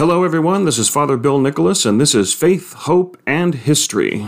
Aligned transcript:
Hello, 0.00 0.24
everyone. 0.24 0.64
This 0.64 0.78
is 0.78 0.88
Father 0.88 1.18
Bill 1.18 1.38
Nicholas, 1.38 1.84
and 1.84 2.00
this 2.00 2.14
is 2.14 2.32
Faith, 2.32 2.72
Hope, 2.72 3.18
and 3.26 3.54
History. 3.54 4.26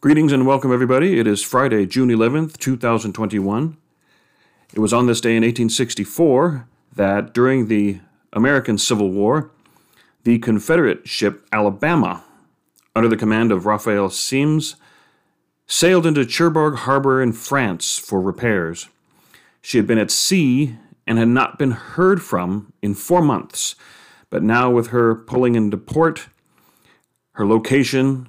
Greetings 0.00 0.32
and 0.32 0.44
welcome, 0.48 0.72
everybody. 0.72 1.20
It 1.20 1.28
is 1.28 1.44
Friday, 1.44 1.86
June 1.86 2.08
11th, 2.08 2.58
2021. 2.58 3.76
It 4.72 4.80
was 4.80 4.92
on 4.92 5.06
this 5.06 5.20
day 5.20 5.36
in 5.36 5.44
1864 5.44 6.66
that 6.96 7.32
during 7.32 7.68
the 7.68 8.00
American 8.32 8.76
Civil 8.76 9.12
War, 9.12 9.52
the 10.24 10.38
Confederate 10.38 11.08
ship 11.08 11.46
Alabama, 11.52 12.24
under 12.96 13.08
the 13.08 13.16
command 13.16 13.52
of 13.52 13.66
Raphael 13.66 14.10
Semmes, 14.10 14.76
sailed 15.66 16.06
into 16.06 16.24
Cherbourg 16.24 16.76
Harbor 16.76 17.22
in 17.22 17.32
France 17.32 17.98
for 17.98 18.20
repairs. 18.20 18.88
She 19.62 19.78
had 19.78 19.86
been 19.86 19.98
at 19.98 20.10
sea 20.10 20.76
and 21.06 21.18
had 21.18 21.28
not 21.28 21.58
been 21.58 21.72
heard 21.72 22.22
from 22.22 22.72
in 22.82 22.94
four 22.94 23.22
months, 23.22 23.74
but 24.30 24.42
now, 24.42 24.70
with 24.70 24.88
her 24.88 25.14
pulling 25.14 25.54
into 25.54 25.76
port, 25.76 26.28
her 27.32 27.46
location 27.46 28.28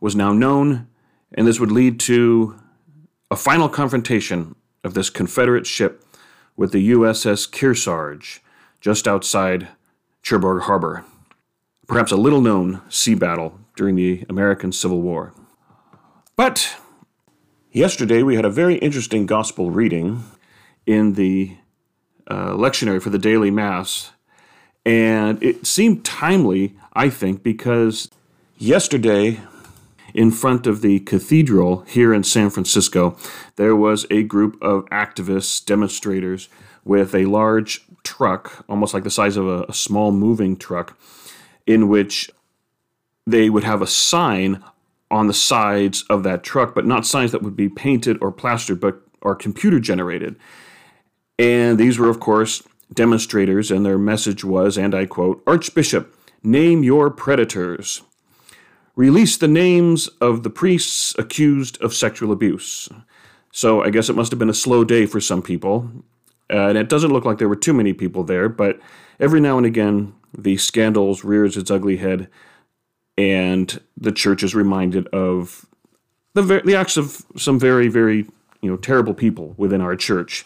was 0.00 0.16
now 0.16 0.32
known 0.32 0.88
and 1.34 1.46
this 1.46 1.60
would 1.60 1.72
lead 1.72 1.98
to 2.00 2.56
a 3.30 3.36
final 3.36 3.68
confrontation 3.68 4.54
of 4.84 4.94
this 4.94 5.10
Confederate 5.10 5.66
ship 5.66 6.04
with 6.56 6.72
the 6.72 6.90
USS 6.90 7.50
Kearsarge 7.50 8.40
just 8.80 9.08
outside 9.08 9.68
Cherbourg 10.22 10.62
Harbor. 10.62 11.04
Perhaps 11.88 12.12
a 12.12 12.16
little 12.16 12.40
known 12.40 12.80
sea 12.88 13.14
battle 13.14 13.58
during 13.76 13.96
the 13.96 14.24
American 14.28 14.72
Civil 14.72 15.02
War. 15.02 15.34
But 16.36 16.76
yesterday 17.72 18.22
we 18.22 18.36
had 18.36 18.44
a 18.44 18.50
very 18.50 18.76
interesting 18.76 19.26
gospel 19.26 19.70
reading 19.70 20.24
in 20.86 21.14
the 21.14 21.56
uh, 22.28 22.52
lectionary 22.52 23.02
for 23.02 23.10
the 23.10 23.18
daily 23.18 23.50
Mass, 23.50 24.12
and 24.86 25.42
it 25.42 25.66
seemed 25.66 26.04
timely, 26.04 26.76
I 26.92 27.08
think, 27.10 27.42
because 27.42 28.08
yesterday 28.58 29.40
in 30.14 30.30
front 30.30 30.66
of 30.66 30.82
the 30.82 31.00
cathedral 31.00 31.80
here 31.82 32.12
in 32.12 32.22
San 32.22 32.50
Francisco, 32.50 33.16
there 33.56 33.74
was 33.74 34.06
a 34.10 34.22
group 34.22 34.60
of 34.62 34.84
activists, 34.86 35.64
demonstrators, 35.64 36.48
with 36.84 37.14
a 37.14 37.24
large 37.26 37.86
truck, 38.02 38.64
almost 38.68 38.94
like 38.94 39.04
the 39.04 39.10
size 39.10 39.36
of 39.36 39.46
a, 39.46 39.64
a 39.68 39.74
small 39.74 40.12
moving 40.12 40.56
truck, 40.56 40.96
in 41.66 41.88
which 41.88 42.30
they 43.26 43.50
would 43.50 43.64
have 43.64 43.82
a 43.82 43.86
sign 43.86 44.62
on 45.10 45.26
the 45.26 45.34
sides 45.34 46.04
of 46.08 46.22
that 46.22 46.42
truck, 46.42 46.74
but 46.74 46.86
not 46.86 47.06
signs 47.06 47.32
that 47.32 47.42
would 47.42 47.56
be 47.56 47.68
painted 47.68 48.18
or 48.20 48.32
plastered, 48.32 48.80
but 48.80 49.00
are 49.22 49.34
computer 49.34 49.78
generated. 49.78 50.36
And 51.38 51.78
these 51.78 51.98
were, 51.98 52.08
of 52.08 52.20
course, 52.20 52.62
demonstrators, 52.92 53.70
and 53.70 53.84
their 53.84 53.98
message 53.98 54.44
was, 54.44 54.76
and 54.76 54.94
I 54.94 55.06
quote, 55.06 55.42
Archbishop, 55.46 56.14
name 56.42 56.82
your 56.82 57.10
predators 57.10 58.02
Release 58.94 59.38
the 59.38 59.48
names 59.48 60.08
of 60.20 60.42
the 60.42 60.50
priests 60.50 61.14
accused 61.18 61.80
of 61.82 61.94
sexual 61.94 62.30
abuse. 62.30 62.90
So 63.50 63.82
I 63.82 63.88
guess 63.88 64.10
it 64.10 64.16
must 64.16 64.30
have 64.32 64.38
been 64.38 64.50
a 64.50 64.54
slow 64.54 64.84
day 64.84 65.06
for 65.06 65.18
some 65.18 65.40
people. 65.40 65.90
Uh, 66.50 66.68
and 66.68 66.76
it 66.76 66.90
doesn't 66.90 67.10
look 67.10 67.24
like 67.24 67.38
there 67.38 67.48
were 67.48 67.56
too 67.56 67.72
many 67.72 67.94
people 67.94 68.22
there, 68.22 68.50
but 68.50 68.78
every 69.18 69.40
now 69.40 69.56
and 69.56 69.64
again, 69.64 70.14
the 70.36 70.56
scandals 70.56 71.24
rears 71.24 71.56
its 71.56 71.70
ugly 71.70 71.96
head, 71.96 72.28
and 73.18 73.80
the 73.96 74.12
church 74.12 74.42
is 74.42 74.54
reminded 74.54 75.06
of 75.08 75.66
the, 76.34 76.42
ver- 76.42 76.62
the 76.62 76.74
acts 76.74 76.96
of 76.96 77.24
some 77.36 77.58
very, 77.58 77.88
very 77.88 78.26
you 78.60 78.70
know 78.70 78.76
terrible 78.76 79.14
people 79.14 79.54
within 79.56 79.80
our 79.80 79.96
church. 79.96 80.44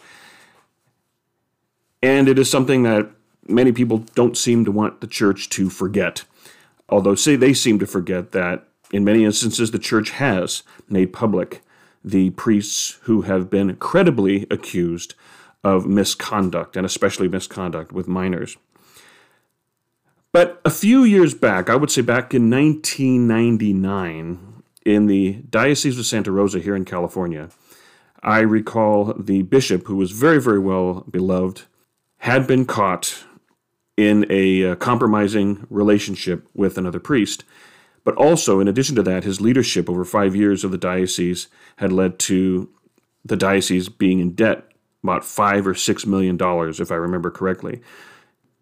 And 2.03 2.29
it 2.29 2.39
is 2.39 2.51
something 2.51 2.83
that 2.83 3.11
many 3.49 3.73
people 3.73 3.99
don't 4.15 4.37
seem 4.37 4.65
to 4.65 4.73
want 4.73 5.01
the 5.01 5.07
church 5.07 5.49
to 5.51 5.71
forget 5.71 6.25
although 6.89 7.15
say 7.15 7.37
they 7.37 7.55
seem 7.55 7.79
to 7.79 7.87
forget 7.87 8.33
that 8.33 8.67
in 8.93 9.05
many 9.05 9.25
instances 9.25 9.71
the 9.71 9.79
church 9.79 10.11
has 10.11 10.63
made 10.89 11.13
public 11.13 11.63
the 12.05 12.31
priests 12.31 12.99
who 13.03 13.23
have 13.23 13.51
been 13.51 13.75
credibly 13.77 14.47
accused 14.51 15.15
of 15.65 15.87
misconduct, 15.87 16.77
and 16.77 16.87
especially 16.87 17.27
misconduct 17.27 17.91
with 17.91 18.07
minors. 18.07 18.57
But 20.37 20.61
a 20.67 20.71
few 20.71 21.03
years 21.03 21.33
back, 21.33 21.71
I 21.71 21.77
would 21.77 21.91
say 21.91 22.03
back 22.03 22.35
in 22.35 22.51
1999, 22.51 24.63
in 24.85 25.07
the 25.07 25.33
Diocese 25.49 25.99
of 25.99 26.05
Santa 26.05 26.31
Rosa 26.31 26.59
here 26.59 26.77
in 26.77 26.85
California, 26.85 27.49
I 28.23 28.41
recall 28.41 29.15
the 29.19 29.41
bishop, 29.41 29.87
who 29.87 29.97
was 29.97 30.11
very, 30.11 30.39
very 30.39 30.59
well 30.59 31.07
beloved, 31.11 31.63
had 32.19 32.47
been 32.47 32.67
caught 32.67 33.25
in 33.97 34.27
a 34.29 34.73
uh, 34.73 34.75
compromising 34.75 35.67
relationship 35.71 36.47
with 36.53 36.77
another 36.77 37.01
priest. 37.01 37.45
But 38.05 38.15
also, 38.17 38.61
in 38.61 38.69
addition 38.69 38.95
to 38.97 39.03
that, 39.05 39.25
his 39.25 39.41
leadership 39.41 39.89
over 39.89 40.05
five 40.05 40.37
years 40.37 40.65
of 40.65 40.71
the 40.71 40.77
diocese 40.77 41.49
had 41.77 41.95
led 41.95 42.19
to 42.19 42.69
the 43.25 43.39
diocese 43.39 43.89
being 43.89 44.21
in 44.21 44.35
debt 44.35 44.65
about 45.03 45.25
five 45.25 45.67
or 45.67 45.75
six 45.75 46.05
million 46.05 46.37
dollars, 46.37 46.79
if 46.79 46.93
I 46.93 46.97
remember 46.97 47.31
correctly. 47.31 47.81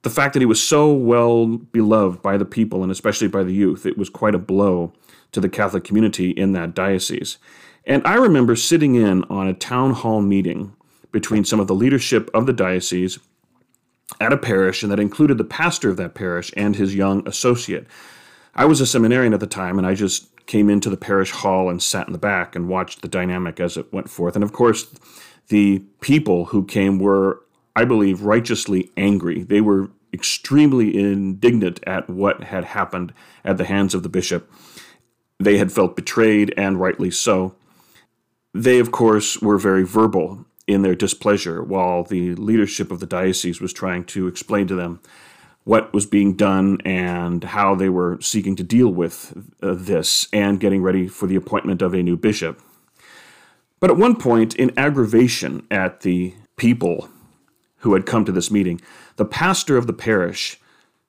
The 0.04 0.10
fact 0.10 0.34
that 0.34 0.40
he 0.40 0.46
was 0.46 0.62
so 0.62 0.92
well 0.92 1.46
beloved 1.46 2.22
by 2.22 2.36
the 2.36 2.44
people 2.44 2.82
and 2.82 2.92
especially 2.92 3.26
by 3.26 3.42
the 3.42 3.54
youth, 3.54 3.84
it 3.84 3.98
was 3.98 4.08
quite 4.08 4.34
a 4.34 4.38
blow 4.38 4.92
to 5.32 5.40
the 5.40 5.48
Catholic 5.48 5.82
community 5.82 6.30
in 6.30 6.52
that 6.52 6.74
diocese. 6.74 7.38
And 7.86 8.06
I 8.06 8.14
remember 8.14 8.54
sitting 8.54 8.94
in 8.94 9.24
on 9.24 9.48
a 9.48 9.54
town 9.54 9.92
hall 9.92 10.20
meeting 10.20 10.74
between 11.10 11.44
some 11.44 11.58
of 11.58 11.66
the 11.66 11.74
leadership 11.74 12.30
of 12.34 12.46
the 12.46 12.52
diocese 12.52 13.18
at 14.20 14.32
a 14.32 14.36
parish, 14.36 14.82
and 14.82 14.92
that 14.92 15.00
included 15.00 15.38
the 15.38 15.44
pastor 15.44 15.88
of 15.88 15.96
that 15.96 16.14
parish 16.14 16.52
and 16.56 16.76
his 16.76 16.94
young 16.94 17.26
associate. 17.26 17.86
I 18.54 18.64
was 18.66 18.80
a 18.80 18.86
seminarian 18.86 19.34
at 19.34 19.40
the 19.40 19.46
time, 19.46 19.78
and 19.78 19.86
I 19.86 19.94
just 19.94 20.28
came 20.46 20.68
into 20.68 20.90
the 20.90 20.96
parish 20.96 21.30
hall 21.30 21.70
and 21.70 21.82
sat 21.82 22.06
in 22.06 22.12
the 22.12 22.18
back 22.18 22.54
and 22.54 22.68
watched 22.68 23.02
the 23.02 23.08
dynamic 23.08 23.58
as 23.58 23.76
it 23.76 23.92
went 23.92 24.10
forth. 24.10 24.34
And 24.34 24.44
of 24.44 24.52
course, 24.52 24.86
the 25.48 25.80
people 26.00 26.46
who 26.46 26.64
came 26.64 26.98
were, 26.98 27.42
I 27.74 27.84
believe, 27.84 28.22
righteously 28.22 28.90
angry. 28.96 29.42
They 29.42 29.60
were 29.60 29.90
extremely 30.14 30.96
indignant 30.96 31.80
at 31.86 32.08
what 32.08 32.44
had 32.44 32.64
happened 32.64 33.12
at 33.44 33.58
the 33.58 33.64
hands 33.64 33.94
of 33.94 34.02
the 34.02 34.08
bishop. 34.08 34.50
They 35.38 35.58
had 35.58 35.72
felt 35.72 35.96
betrayed, 35.96 36.54
and 36.56 36.80
rightly 36.80 37.10
so. 37.10 37.56
They, 38.54 38.78
of 38.78 38.92
course, 38.92 39.42
were 39.42 39.58
very 39.58 39.82
verbal 39.82 40.46
in 40.66 40.82
their 40.82 40.94
displeasure 40.94 41.62
while 41.62 42.04
the 42.04 42.34
leadership 42.36 42.90
of 42.90 43.00
the 43.00 43.06
diocese 43.06 43.60
was 43.60 43.72
trying 43.72 44.04
to 44.04 44.28
explain 44.28 44.66
to 44.68 44.74
them 44.74 45.00
what 45.64 45.92
was 45.92 46.06
being 46.06 46.36
done 46.36 46.78
and 46.84 47.42
how 47.42 47.74
they 47.74 47.88
were 47.88 48.18
seeking 48.20 48.54
to 48.56 48.62
deal 48.62 48.88
with 48.88 49.52
uh, 49.62 49.74
this 49.74 50.28
and 50.32 50.60
getting 50.60 50.82
ready 50.82 51.08
for 51.08 51.26
the 51.26 51.36
appointment 51.36 51.82
of 51.82 51.94
a 51.94 52.02
new 52.02 52.16
bishop. 52.16 52.60
But 53.80 53.90
at 53.90 53.96
one 53.96 54.16
point, 54.16 54.54
in 54.54 54.72
aggravation 54.78 55.66
at 55.70 56.02
the 56.02 56.34
people 56.56 57.08
who 57.84 57.94
had 57.94 58.06
come 58.06 58.24
to 58.24 58.32
this 58.32 58.50
meeting, 58.50 58.80
the 59.16 59.24
pastor 59.24 59.76
of 59.76 59.86
the 59.86 59.92
parish 59.92 60.58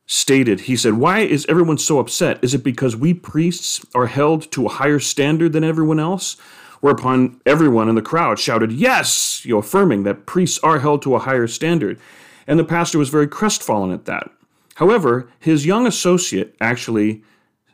stated, 0.06 0.62
he 0.62 0.76
said, 0.76 0.94
Why 0.94 1.20
is 1.20 1.46
everyone 1.48 1.78
so 1.78 2.00
upset? 2.00 2.38
Is 2.44 2.54
it 2.54 2.64
because 2.64 2.96
we 2.96 3.14
priests 3.14 3.84
are 3.96 4.08
held 4.08 4.52
to 4.52 4.66
a 4.66 4.70
higher 4.70 5.00
standard 5.00 5.54
than 5.54 5.64
everyone 5.64 6.00
else? 6.00 6.38
Whereupon 6.82 7.40
everyone 7.46 7.90
in 7.90 7.96
the 7.96 8.02
crowd 8.02 8.40
shouted, 8.40 8.72
Yes! 8.72 9.44
You 9.46 9.58
affirming 9.58 10.04
that 10.04 10.26
priests 10.26 10.60
are 10.64 10.80
held 10.80 11.02
to 11.04 11.16
a 11.16 11.20
higher 11.20 11.48
standard. 11.48 12.00
And 12.46 12.60
the 12.60 12.66
pastor 12.66 13.00
was 13.00 13.10
very 13.10 13.28
crestfallen 13.28 13.92
at 13.92 14.06
that. 14.06 14.30
However, 14.76 15.30
his 15.40 15.66
young 15.66 15.88
associate 15.88 16.56
actually 16.60 17.24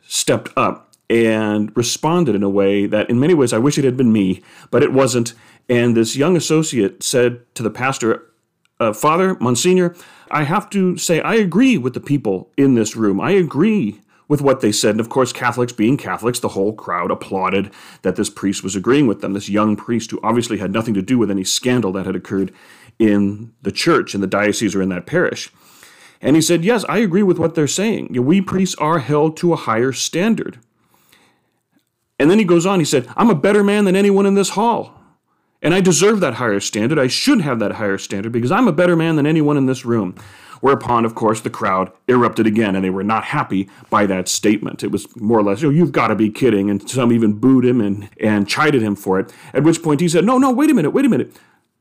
stepped 0.06 0.50
up 0.56 0.94
and 1.10 1.76
responded 1.76 2.34
in 2.34 2.42
a 2.42 2.48
way 2.48 2.86
that, 2.86 3.10
in 3.10 3.20
many 3.20 3.34
ways, 3.34 3.52
I 3.52 3.58
wish 3.58 3.76
it 3.76 3.84
had 3.84 3.96
been 3.96 4.12
me, 4.12 4.42
but 4.70 4.82
it 4.82 4.92
wasn't. 4.92 5.34
And 5.68 5.96
this 5.96 6.16
young 6.16 6.36
associate 6.36 7.02
said 7.02 7.44
to 7.54 7.62
the 7.62 7.70
pastor, 7.70 8.31
uh, 8.82 8.92
Father, 8.92 9.36
Monsignor, 9.40 9.94
I 10.30 10.42
have 10.42 10.68
to 10.70 10.96
say, 10.96 11.20
I 11.20 11.34
agree 11.34 11.78
with 11.78 11.94
the 11.94 12.00
people 12.00 12.50
in 12.56 12.74
this 12.74 12.96
room. 12.96 13.20
I 13.20 13.30
agree 13.30 14.00
with 14.26 14.40
what 14.40 14.60
they 14.60 14.72
said. 14.72 14.92
And 14.92 15.00
of 15.00 15.08
course, 15.08 15.32
Catholics 15.32 15.72
being 15.72 15.96
Catholics, 15.96 16.40
the 16.40 16.48
whole 16.48 16.72
crowd 16.72 17.10
applauded 17.10 17.70
that 18.02 18.16
this 18.16 18.30
priest 18.30 18.64
was 18.64 18.74
agreeing 18.74 19.06
with 19.06 19.20
them, 19.20 19.34
this 19.34 19.48
young 19.48 19.76
priest 19.76 20.10
who 20.10 20.18
obviously 20.22 20.58
had 20.58 20.72
nothing 20.72 20.94
to 20.94 21.02
do 21.02 21.18
with 21.18 21.30
any 21.30 21.44
scandal 21.44 21.92
that 21.92 22.06
had 22.06 22.16
occurred 22.16 22.52
in 22.98 23.52
the 23.62 23.72
church, 23.72 24.14
in 24.14 24.20
the 24.20 24.26
diocese, 24.26 24.74
or 24.74 24.82
in 24.82 24.88
that 24.88 25.06
parish. 25.06 25.50
And 26.20 26.34
he 26.34 26.42
said, 26.42 26.64
Yes, 26.64 26.84
I 26.88 26.98
agree 26.98 27.22
with 27.22 27.38
what 27.38 27.54
they're 27.54 27.68
saying. 27.68 28.12
We 28.12 28.40
priests 28.40 28.76
are 28.76 29.00
held 29.00 29.36
to 29.38 29.52
a 29.52 29.56
higher 29.56 29.92
standard. 29.92 30.58
And 32.18 32.30
then 32.30 32.38
he 32.38 32.44
goes 32.44 32.64
on, 32.64 32.78
he 32.78 32.84
said, 32.84 33.08
I'm 33.16 33.30
a 33.30 33.34
better 33.34 33.62
man 33.62 33.84
than 33.84 33.96
anyone 33.96 34.26
in 34.26 34.34
this 34.34 34.50
hall. 34.50 35.01
And 35.62 35.72
I 35.72 35.80
deserve 35.80 36.20
that 36.20 36.34
higher 36.34 36.60
standard. 36.60 36.98
I 36.98 37.06
should 37.06 37.40
have 37.40 37.60
that 37.60 37.72
higher 37.72 37.98
standard 37.98 38.32
because 38.32 38.50
I'm 38.50 38.68
a 38.68 38.72
better 38.72 38.96
man 38.96 39.16
than 39.16 39.26
anyone 39.26 39.56
in 39.56 39.66
this 39.66 39.84
room. 39.84 40.16
Whereupon, 40.60 41.04
of 41.04 41.16
course, 41.16 41.40
the 41.40 41.50
crowd 41.50 41.90
erupted 42.06 42.46
again, 42.46 42.76
and 42.76 42.84
they 42.84 42.90
were 42.90 43.02
not 43.02 43.24
happy 43.24 43.68
by 43.90 44.06
that 44.06 44.28
statement. 44.28 44.84
It 44.84 44.92
was 44.92 45.08
more 45.16 45.38
or 45.38 45.42
less, 45.42 45.64
oh, 45.64 45.70
you've 45.70 45.90
got 45.90 46.08
to 46.08 46.14
be 46.14 46.30
kidding. 46.30 46.70
And 46.70 46.88
some 46.88 47.12
even 47.12 47.32
booed 47.34 47.64
him 47.64 47.80
and, 47.80 48.08
and 48.20 48.48
chided 48.48 48.80
him 48.80 48.94
for 48.94 49.18
it. 49.18 49.32
At 49.52 49.64
which 49.64 49.82
point 49.82 50.00
he 50.00 50.08
said, 50.08 50.24
no, 50.24 50.38
no, 50.38 50.52
wait 50.52 50.70
a 50.70 50.74
minute, 50.74 50.90
wait 50.90 51.04
a 51.04 51.08
minute. 51.08 51.36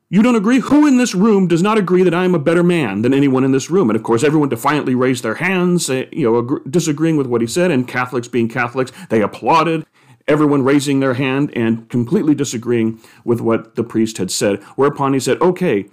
You 0.10 0.22
don't 0.22 0.36
agree? 0.36 0.60
Who 0.60 0.88
in 0.88 0.98
this 0.98 1.16
room 1.16 1.48
does 1.48 1.62
not 1.62 1.78
agree 1.78 2.04
that 2.04 2.14
I 2.14 2.26
am 2.26 2.36
a 2.36 2.40
better 2.40 2.64
man 2.64 3.02
than 3.02 3.14
anyone 3.14 3.44
in 3.44 3.52
this 3.52 3.70
room? 3.70 3.90
And 3.90 3.96
of 3.96 4.04
course, 4.04 4.24
everyone 4.24 4.50
defiantly 4.50 4.94
raised 4.94 5.24
their 5.24 5.36
hands, 5.36 5.90
eh, 5.90 6.06
you 6.12 6.30
know, 6.30 6.60
disagreeing 6.70 7.18
with 7.18 7.28
what 7.28 7.40
he 7.40 7.48
said. 7.48 7.72
And 7.72 7.88
Catholics, 7.88 8.28
being 8.28 8.50
Catholics, 8.50 8.92
they 9.10 9.22
applauded. 9.22 9.86
Everyone 10.32 10.64
raising 10.64 11.02
their 11.02 11.16
hand 11.16 11.52
and 11.58 11.90
completely 11.90 12.34
disagreeing 12.34 13.02
with 13.26 13.42
what 13.42 13.76
the 13.76 13.84
priest 13.84 14.18
had 14.18 14.32
said. 14.32 14.64
Whereupon 14.78 15.14
he 15.14 15.20
said, 15.20 15.42
"Okay, 15.42 15.88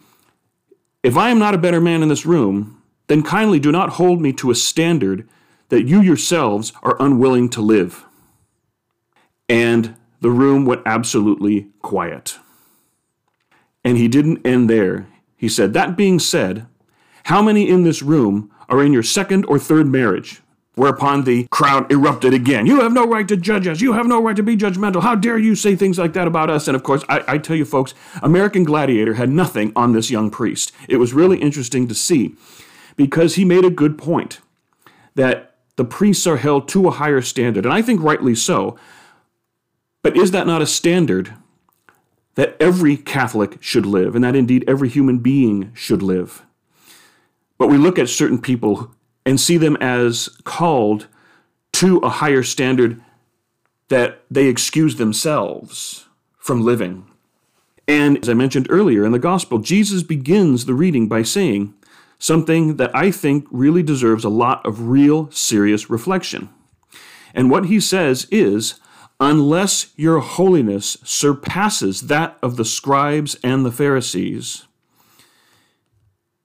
if 1.02 1.16
I 1.16 1.30
am 1.30 1.40
not 1.40 1.54
a 1.54 1.58
better 1.58 1.80
man 1.80 2.02
in 2.04 2.08
this 2.08 2.24
room, 2.24 2.80
then 3.08 3.22
kindly 3.24 3.58
do 3.58 3.72
not 3.72 3.94
hold 3.94 4.20
me 4.20 4.32
to 4.34 4.52
a 4.52 4.54
standard 4.54 5.28
that 5.70 5.88
you 5.88 6.00
yourselves 6.00 6.72
are 6.84 6.96
unwilling 7.00 7.48
to 7.48 7.60
live." 7.60 8.04
And 9.48 9.96
the 10.20 10.30
room 10.30 10.64
went 10.64 10.82
absolutely 10.86 11.66
quiet. 11.82 12.38
And 13.82 13.98
he 13.98 14.06
didn't 14.06 14.46
end 14.46 14.70
there. 14.70 15.08
He 15.36 15.48
said, 15.48 15.72
That 15.72 15.96
being 15.96 16.18
said, 16.18 16.66
how 17.24 17.42
many 17.42 17.68
in 17.68 17.82
this 17.82 18.02
room 18.02 18.50
are 18.68 18.82
in 18.82 18.92
your 18.92 19.02
second 19.02 19.44
or 19.46 19.58
third 19.58 19.86
marriage? 19.86 20.40
Whereupon 20.78 21.24
the 21.24 21.48
crowd 21.50 21.90
erupted 21.90 22.32
again. 22.32 22.64
You 22.64 22.80
have 22.82 22.92
no 22.92 23.04
right 23.04 23.26
to 23.26 23.36
judge 23.36 23.66
us. 23.66 23.80
You 23.80 23.94
have 23.94 24.06
no 24.06 24.22
right 24.22 24.36
to 24.36 24.44
be 24.44 24.56
judgmental. 24.56 25.02
How 25.02 25.16
dare 25.16 25.36
you 25.36 25.56
say 25.56 25.74
things 25.74 25.98
like 25.98 26.12
that 26.12 26.28
about 26.28 26.50
us? 26.50 26.68
And 26.68 26.76
of 26.76 26.84
course, 26.84 27.04
I, 27.08 27.24
I 27.26 27.38
tell 27.38 27.56
you 27.56 27.64
folks, 27.64 27.94
American 28.22 28.62
Gladiator 28.62 29.14
had 29.14 29.28
nothing 29.28 29.72
on 29.74 29.92
this 29.92 30.08
young 30.08 30.30
priest. 30.30 30.70
It 30.88 30.98
was 30.98 31.12
really 31.12 31.38
interesting 31.38 31.88
to 31.88 31.94
see 31.94 32.36
because 32.94 33.34
he 33.34 33.44
made 33.44 33.64
a 33.64 33.70
good 33.70 33.98
point 33.98 34.40
that 35.16 35.56
the 35.74 35.84
priests 35.84 36.28
are 36.28 36.36
held 36.36 36.68
to 36.68 36.86
a 36.86 36.92
higher 36.92 37.22
standard, 37.22 37.64
and 37.64 37.74
I 37.74 37.82
think 37.82 38.00
rightly 38.00 38.36
so. 38.36 38.78
But 40.02 40.16
is 40.16 40.30
that 40.30 40.46
not 40.46 40.62
a 40.62 40.66
standard 40.66 41.34
that 42.36 42.56
every 42.60 42.96
Catholic 42.96 43.60
should 43.60 43.84
live, 43.84 44.14
and 44.14 44.22
that 44.22 44.36
indeed 44.36 44.64
every 44.68 44.88
human 44.88 45.18
being 45.18 45.72
should 45.74 46.02
live. 46.02 46.44
But 47.58 47.66
we 47.66 47.78
look 47.78 47.98
at 47.98 48.08
certain 48.08 48.40
people 48.40 48.94
and 49.28 49.38
see 49.38 49.58
them 49.58 49.76
as 49.76 50.30
called 50.44 51.06
to 51.70 51.98
a 51.98 52.08
higher 52.08 52.42
standard 52.42 52.98
that 53.88 54.22
they 54.30 54.46
excuse 54.46 54.96
themselves 54.96 56.06
from 56.38 56.64
living. 56.64 57.06
And 57.86 58.16
as 58.16 58.30
I 58.30 58.32
mentioned 58.32 58.68
earlier 58.70 59.04
in 59.04 59.12
the 59.12 59.18
Gospel, 59.18 59.58
Jesus 59.58 60.02
begins 60.02 60.64
the 60.64 60.72
reading 60.72 61.08
by 61.08 61.24
saying 61.24 61.74
something 62.18 62.76
that 62.76 62.90
I 62.96 63.10
think 63.10 63.46
really 63.50 63.82
deserves 63.82 64.24
a 64.24 64.30
lot 64.30 64.64
of 64.64 64.88
real 64.88 65.30
serious 65.30 65.90
reflection. 65.90 66.48
And 67.34 67.50
what 67.50 67.66
he 67.66 67.80
says 67.80 68.26
is, 68.30 68.80
unless 69.20 69.92
your 69.94 70.20
holiness 70.20 70.96
surpasses 71.04 72.06
that 72.06 72.38
of 72.42 72.56
the 72.56 72.64
scribes 72.64 73.36
and 73.44 73.66
the 73.66 73.72
Pharisees, 73.72 74.66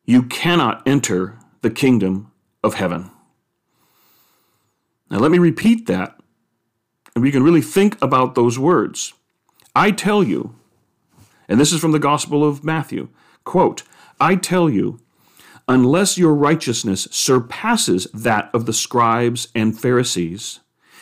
you 0.03 0.24
cannot 0.24 0.86
enter 0.86 1.39
the 1.62 1.71
kingdom 1.71 2.29
of 2.63 2.75
heaven. 2.75 3.12
Now, 5.10 5.19
let 5.19 5.31
me 5.31 5.38
repeat 5.38 5.86
that, 5.88 6.19
and 7.13 7.24
we 7.24 7.31
can 7.31 7.44
really 7.44 7.62
think 7.62 8.01
about 8.01 8.36
those 8.36 8.57
words. 8.57 9.13
I 9.75 9.92
tell 9.92 10.24
you, 10.24 10.56
and 11.48 11.60
this 11.60 11.74
is 11.74 11.81
from 11.81 11.92
the 11.92 12.00
Gospel 12.00 12.44
of 12.48 12.63
Matthew, 12.63 13.10
quote, 13.44 13.83
I 14.19 14.36
tell 14.36 14.69
you, 14.69 15.00
unless 15.68 16.18
your 16.18 16.33
righteousness 16.33 17.07
surpasses 17.12 18.07
that 18.13 18.50
of 18.54 18.65
the 18.65 18.74
scribes 18.74 19.50
and 19.54 19.80
Pharisees, 19.80 20.60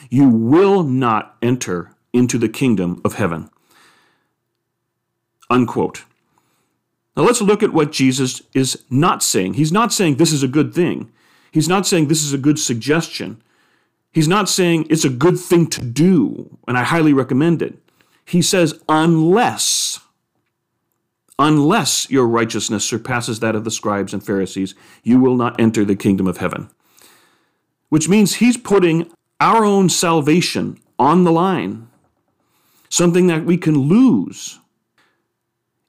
you 0.09 0.27
will 0.29 0.83
not 0.83 1.37
enter 1.41 1.95
into 2.13 2.37
the 2.37 2.49
kingdom 2.49 3.01
of 3.05 3.15
heaven. 3.15 3.49
Unquote. 5.49 6.05
Now 7.15 7.23
let's 7.23 7.41
look 7.41 7.61
at 7.61 7.73
what 7.73 7.91
Jesus 7.91 8.41
is 8.53 8.83
not 8.89 9.21
saying. 9.21 9.55
He's 9.55 9.71
not 9.71 9.91
saying 9.91 10.15
this 10.15 10.31
is 10.31 10.43
a 10.43 10.47
good 10.47 10.73
thing. 10.73 11.11
He's 11.51 11.67
not 11.67 11.85
saying 11.85 12.07
this 12.07 12.23
is 12.23 12.33
a 12.33 12.37
good 12.37 12.57
suggestion. 12.57 13.41
He's 14.11 14.27
not 14.27 14.49
saying 14.49 14.87
it's 14.89 15.05
a 15.05 15.09
good 15.09 15.39
thing 15.39 15.67
to 15.67 15.81
do, 15.81 16.57
and 16.67 16.77
I 16.77 16.83
highly 16.83 17.13
recommend 17.13 17.61
it. 17.61 17.77
He 18.25 18.41
says, 18.41 18.79
unless, 18.87 19.99
unless 21.37 22.09
your 22.09 22.27
righteousness 22.27 22.85
surpasses 22.85 23.39
that 23.39 23.55
of 23.55 23.63
the 23.63 23.71
scribes 23.71 24.13
and 24.13 24.25
Pharisees, 24.25 24.75
you 25.03 25.19
will 25.19 25.35
not 25.35 25.59
enter 25.59 25.83
the 25.83 25.95
kingdom 25.95 26.27
of 26.27 26.37
heaven. 26.37 26.69
Which 27.89 28.07
means 28.07 28.35
he's 28.35 28.57
putting 28.57 29.11
our 29.39 29.65
own 29.65 29.89
salvation 29.89 30.79
on 30.97 31.23
the 31.23 31.31
line, 31.31 31.89
something 32.89 33.27
that 33.27 33.43
we 33.43 33.57
can 33.57 33.77
lose. 33.77 34.59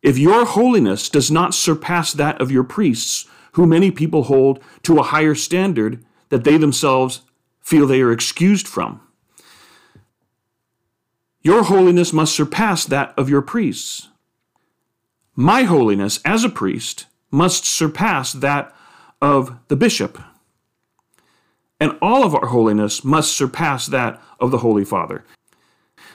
If 0.03 0.19
your 0.19 0.45
holiness 0.45 1.09
does 1.09 1.31
not 1.31 1.55
surpass 1.55 2.13
that 2.15 2.41
of 2.41 2.51
your 2.51 2.65
priests, 2.65 3.29
who 3.53 3.67
many 3.67 3.91
people 3.91 4.25
hold 4.25 4.63
to 4.83 4.99
a 4.99 5.03
higher 5.03 5.35
standard 5.35 6.05
that 6.29 6.45
they 6.45 6.57
themselves 6.57 7.23
feel 7.61 7.87
they 7.87 8.01
are 8.01 8.13
excused 8.13 8.67
from, 8.67 9.01
your 11.43 11.65
holiness 11.65 12.13
must 12.13 12.35
surpass 12.35 12.85
that 12.85 13.13
of 13.17 13.29
your 13.29 13.43
priests. 13.43 14.09
My 15.35 15.65
holiness 15.65 16.21
as 16.25 16.45
a 16.45 16.49
priest 16.49 17.07
must 17.31 17.65
surpass 17.65 18.33
that 18.33 18.75
of 19.21 19.59
the 19.69 19.77
bishop 19.77 20.19
and 21.83 21.99
all 22.01 22.23
of 22.23 22.33
our 22.33 22.47
holiness 22.47 23.03
must 23.03 23.37
surpass 23.37 23.87
that 23.89 24.23
of 24.39 24.53
the 24.53 24.59
Holy 24.59 24.85
Father. 24.85 25.25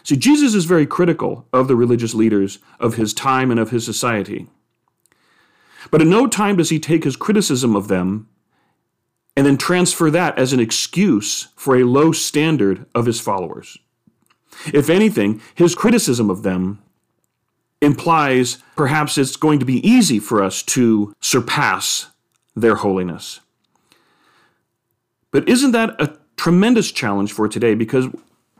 See, 0.02 0.16
Jesus 0.16 0.54
is 0.54 0.64
very 0.64 0.86
critical 0.86 1.46
of 1.52 1.68
the 1.68 1.76
religious 1.76 2.14
leaders 2.14 2.60
of 2.80 2.96
his 2.96 3.14
time 3.14 3.52
and 3.52 3.60
of 3.60 3.72
his 3.72 3.84
society. 3.84 4.48
But 5.92 6.02
in 6.02 6.10
no 6.10 6.28
time 6.28 6.58
does 6.58 6.70
he 6.70 6.80
take 6.80 7.04
his 7.04 7.16
criticism 7.16 7.76
of 7.76 7.88
them 7.88 8.28
and 9.36 9.46
then 9.46 9.58
transfer 9.58 10.10
that 10.12 10.38
as 10.38 10.54
an 10.54 10.60
excuse 10.60 11.50
for 11.56 11.76
a 11.76 11.84
low 11.84 12.12
standard 12.12 12.86
of 12.96 13.06
his 13.06 13.20
followers. 13.20 13.78
If 14.74 14.90
anything, 14.90 15.42
his 15.54 15.76
criticism 15.76 16.30
of 16.30 16.44
them 16.44 16.82
implies 17.82 18.58
perhaps 18.76 19.18
it's 19.18 19.36
going 19.36 19.60
to 19.60 19.66
be 19.66 19.88
easy 19.88 20.20
for 20.20 20.44
us 20.44 20.64
to 20.64 21.14
surpass 21.22 22.08
their 22.56 22.76
holiness. 22.76 23.40
But 25.32 25.48
isn't 25.48 25.72
that 25.72 26.02
a 26.02 26.18
tremendous 26.38 26.92
challenge 26.92 27.34
for 27.34 27.48
today 27.48 27.76
because 27.76 28.08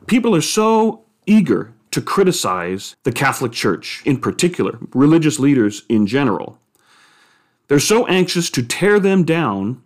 people 0.06 0.34
are 0.36 0.40
so 0.42 1.04
eager 1.26 1.72
to 1.90 2.02
criticize 2.02 2.96
the 3.04 3.12
Catholic 3.12 3.52
Church 3.52 4.02
in 4.04 4.18
particular, 4.18 4.78
religious 4.92 5.38
leaders 5.38 5.84
in 5.88 6.06
general. 6.06 6.58
They're 7.68 7.78
so 7.78 8.06
anxious 8.06 8.50
to 8.50 8.62
tear 8.62 8.98
them 8.98 9.24
down, 9.24 9.82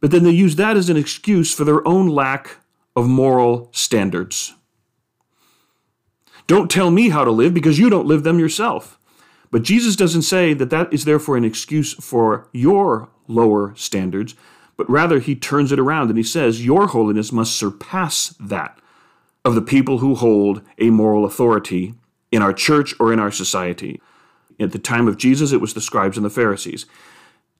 but 0.00 0.10
then 0.10 0.22
they 0.22 0.30
use 0.30 0.56
that 0.56 0.76
as 0.76 0.88
an 0.88 0.96
excuse 0.96 1.52
for 1.54 1.64
their 1.64 1.86
own 1.86 2.08
lack 2.08 2.58
of 2.94 3.08
moral 3.08 3.70
standards. 3.72 4.54
Don't 6.46 6.70
tell 6.70 6.90
me 6.90 7.08
how 7.08 7.24
to 7.24 7.30
live 7.30 7.52
because 7.54 7.78
you 7.78 7.90
don't 7.90 8.06
live 8.06 8.22
them 8.22 8.38
yourself. 8.38 8.98
But 9.50 9.62
Jesus 9.62 9.96
doesn't 9.96 10.22
say 10.22 10.54
that 10.54 10.70
that 10.70 10.92
is 10.92 11.04
therefore 11.04 11.36
an 11.36 11.44
excuse 11.44 11.94
for 11.94 12.48
your 12.52 13.08
lower 13.26 13.74
standards, 13.76 14.34
but 14.76 14.88
rather 14.90 15.18
he 15.18 15.34
turns 15.34 15.72
it 15.72 15.78
around 15.78 16.08
and 16.08 16.18
he 16.18 16.24
says, 16.24 16.64
Your 16.64 16.88
holiness 16.88 17.32
must 17.32 17.56
surpass 17.56 18.34
that 18.38 18.78
of 19.44 19.54
the 19.54 19.62
people 19.62 19.98
who 19.98 20.14
hold 20.14 20.62
a 20.78 20.90
moral 20.90 21.24
authority 21.24 21.94
in 22.30 22.42
our 22.42 22.52
church 22.52 22.94
or 23.00 23.12
in 23.12 23.18
our 23.18 23.30
society. 23.30 24.00
At 24.58 24.72
the 24.72 24.78
time 24.78 25.08
of 25.08 25.18
Jesus, 25.18 25.52
it 25.52 25.60
was 25.60 25.74
the 25.74 25.80
scribes 25.80 26.16
and 26.16 26.24
the 26.24 26.30
Pharisees. 26.30 26.86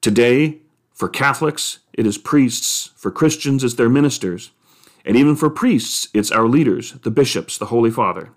Today, 0.01 0.59
for 0.93 1.09
Catholics, 1.09 1.81
it 1.93 2.07
is 2.07 2.19
priests. 2.19 2.91
For 2.97 3.11
Christians, 3.11 3.63
it's 3.63 3.75
their 3.75 3.89
ministers. 3.89 4.51
And 5.05 5.17
even 5.17 5.37
for 5.37 5.51
priests, 5.51 6.09
it's 6.15 6.33
our 6.33 6.49
leaders, 6.49 6.93
the 6.93 7.11
bishops, 7.11 7.59
the 7.59 7.67
Holy 7.67 7.91
Father. 7.91 8.31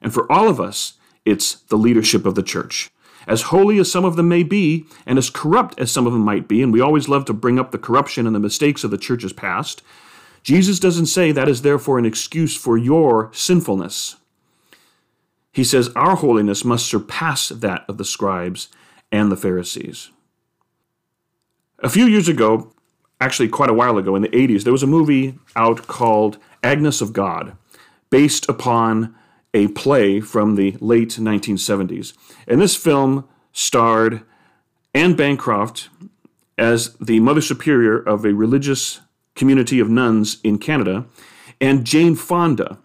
And 0.00 0.12
for 0.12 0.30
all 0.30 0.48
of 0.48 0.60
us, 0.60 0.94
it's 1.24 1.54
the 1.54 1.78
leadership 1.78 2.26
of 2.26 2.34
the 2.34 2.42
church 2.42 2.90
as 3.26 3.42
holy 3.42 3.78
as 3.78 3.90
some 3.90 4.04
of 4.04 4.16
them 4.16 4.28
may 4.28 4.42
be, 4.42 4.86
and 5.06 5.18
as 5.18 5.30
corrupt 5.30 5.78
as 5.78 5.90
some 5.90 6.06
of 6.06 6.12
them 6.12 6.22
might 6.22 6.48
be, 6.48 6.62
and 6.62 6.72
we 6.72 6.80
always 6.80 7.08
love 7.08 7.24
to 7.26 7.32
bring 7.32 7.58
up 7.58 7.70
the 7.70 7.78
corruption 7.78 8.26
and 8.26 8.34
the 8.34 8.40
mistakes 8.40 8.84
of 8.84 8.90
the 8.90 8.98
church's 8.98 9.32
past, 9.32 9.82
Jesus 10.42 10.80
doesn't 10.80 11.06
say 11.06 11.30
that 11.30 11.48
is 11.48 11.62
therefore 11.62 11.98
an 11.98 12.06
excuse 12.06 12.56
for 12.56 12.76
your 12.76 13.30
sinfulness. 13.32 14.16
He 15.52 15.64
says 15.64 15.90
our 15.94 16.16
holiness 16.16 16.64
must 16.64 16.86
surpass 16.86 17.48
that 17.48 17.84
of 17.88 17.98
the 17.98 18.04
scribes 18.04 18.68
and 19.10 19.30
the 19.30 19.36
Pharisees. 19.36 20.10
A 21.80 21.90
few 21.90 22.06
years 22.06 22.28
ago, 22.28 22.72
actually 23.20 23.48
quite 23.48 23.70
a 23.70 23.74
while 23.74 23.98
ago 23.98 24.16
in 24.16 24.22
the 24.22 24.28
80s, 24.28 24.64
there 24.64 24.72
was 24.72 24.82
a 24.82 24.86
movie 24.86 25.38
out 25.54 25.86
called 25.86 26.38
Agnes 26.62 27.00
of 27.00 27.12
God, 27.12 27.56
based 28.08 28.48
upon 28.48 29.14
a 29.52 29.68
play 29.68 30.20
from 30.20 30.54
the 30.54 30.76
late 30.80 31.10
1970s. 31.10 32.14
And 32.46 32.60
this 32.60 32.76
film 32.76 33.28
starred 33.52 34.22
Anne 34.94 35.14
Bancroft 35.14 35.90
as 36.56 36.94
the 36.94 37.20
Mother 37.20 37.40
Superior 37.40 37.98
of 37.98 38.24
a 38.24 38.32
religious 38.32 39.00
community 39.34 39.80
of 39.80 39.88
nuns 39.88 40.38
in 40.44 40.58
Canada, 40.58 41.06
and 41.60 41.84
Jane 41.84 42.14
Fonda, 42.14 42.78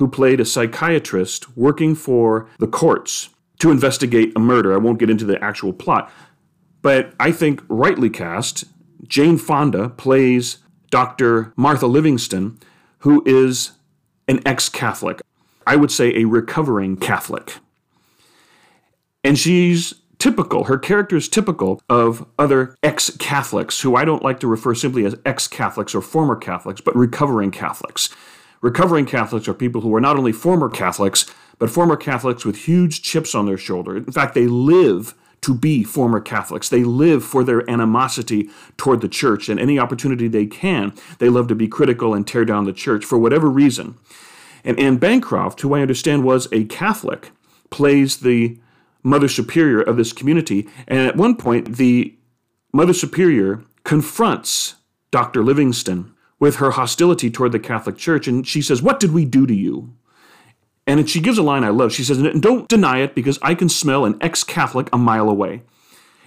who 0.00 0.08
played 0.08 0.40
a 0.40 0.46
psychiatrist 0.46 1.54
working 1.58 1.94
for 1.94 2.48
the 2.58 2.66
courts 2.66 3.28
to 3.58 3.70
investigate 3.70 4.32
a 4.34 4.40
murder. 4.40 4.72
I 4.72 4.78
won't 4.78 4.98
get 4.98 5.10
into 5.10 5.26
the 5.26 5.38
actual 5.44 5.74
plot, 5.74 6.10
but 6.80 7.12
I 7.20 7.32
think 7.32 7.60
rightly 7.68 8.08
cast, 8.08 8.64
Jane 9.06 9.36
Fonda 9.36 9.90
plays 9.90 10.56
Dr. 10.90 11.52
Martha 11.54 11.86
Livingston, 11.86 12.58
who 13.00 13.22
is 13.26 13.72
an 14.26 14.40
ex 14.46 14.70
Catholic. 14.70 15.20
I 15.66 15.76
would 15.76 15.90
say 15.90 16.14
a 16.14 16.24
recovering 16.24 16.96
Catholic. 16.96 17.58
And 19.22 19.38
she's 19.38 19.92
typical, 20.18 20.64
her 20.64 20.78
character 20.78 21.16
is 21.16 21.28
typical 21.28 21.82
of 21.90 22.26
other 22.38 22.74
ex 22.82 23.14
Catholics, 23.18 23.82
who 23.82 23.96
I 23.96 24.06
don't 24.06 24.24
like 24.24 24.40
to 24.40 24.46
refer 24.46 24.74
simply 24.74 25.04
as 25.04 25.14
ex 25.26 25.46
Catholics 25.46 25.94
or 25.94 26.00
former 26.00 26.36
Catholics, 26.36 26.80
but 26.80 26.96
recovering 26.96 27.50
Catholics. 27.50 28.08
Recovering 28.60 29.06
Catholics 29.06 29.48
are 29.48 29.54
people 29.54 29.80
who 29.80 29.94
are 29.94 30.00
not 30.00 30.16
only 30.16 30.32
former 30.32 30.68
Catholics, 30.68 31.26
but 31.58 31.70
former 31.70 31.96
Catholics 31.96 32.44
with 32.44 32.64
huge 32.64 33.02
chips 33.02 33.34
on 33.34 33.46
their 33.46 33.56
shoulder. 33.56 33.96
In 33.96 34.12
fact, 34.12 34.34
they 34.34 34.46
live 34.46 35.14
to 35.40 35.54
be 35.54 35.82
former 35.82 36.20
Catholics. 36.20 36.68
They 36.68 36.84
live 36.84 37.24
for 37.24 37.42
their 37.42 37.68
animosity 37.70 38.50
toward 38.76 39.00
the 39.00 39.08
church, 39.08 39.48
and 39.48 39.58
any 39.58 39.78
opportunity 39.78 40.28
they 40.28 40.46
can, 40.46 40.92
they 41.18 41.30
love 41.30 41.48
to 41.48 41.54
be 41.54 41.68
critical 41.68 42.12
and 42.12 42.26
tear 42.26 42.44
down 42.44 42.64
the 42.64 42.72
church 42.72 43.04
for 43.04 43.18
whatever 43.18 43.48
reason. 43.48 43.96
And 44.62 44.78
Anne 44.78 44.98
Bancroft, 44.98 45.62
who 45.62 45.74
I 45.74 45.80
understand 45.80 46.24
was 46.24 46.46
a 46.52 46.64
Catholic, 46.64 47.30
plays 47.70 48.18
the 48.18 48.58
Mother 49.02 49.28
Superior 49.28 49.80
of 49.80 49.96
this 49.96 50.12
community. 50.12 50.68
And 50.86 51.00
at 51.00 51.16
one 51.16 51.36
point, 51.36 51.76
the 51.76 52.14
Mother 52.72 52.92
Superior 52.92 53.62
confronts 53.84 54.74
Dr. 55.10 55.42
Livingston 55.42 56.14
with 56.40 56.56
her 56.56 56.72
hostility 56.72 57.30
toward 57.30 57.52
the 57.52 57.60
Catholic 57.60 57.96
Church. 57.96 58.26
And 58.26 58.44
she 58.46 58.60
says, 58.62 58.82
What 58.82 58.98
did 58.98 59.12
we 59.12 59.24
do 59.24 59.46
to 59.46 59.54
you? 59.54 59.94
And 60.86 61.08
she 61.08 61.20
gives 61.20 61.38
a 61.38 61.42
line 61.42 61.62
I 61.62 61.68
love. 61.68 61.92
She 61.92 62.02
says, 62.02 62.18
Don't 62.40 62.68
deny 62.68 62.98
it 62.98 63.14
because 63.14 63.38
I 63.42 63.54
can 63.54 63.68
smell 63.68 64.04
an 64.04 64.18
ex 64.20 64.42
Catholic 64.42 64.88
a 64.92 64.98
mile 64.98 65.28
away. 65.28 65.62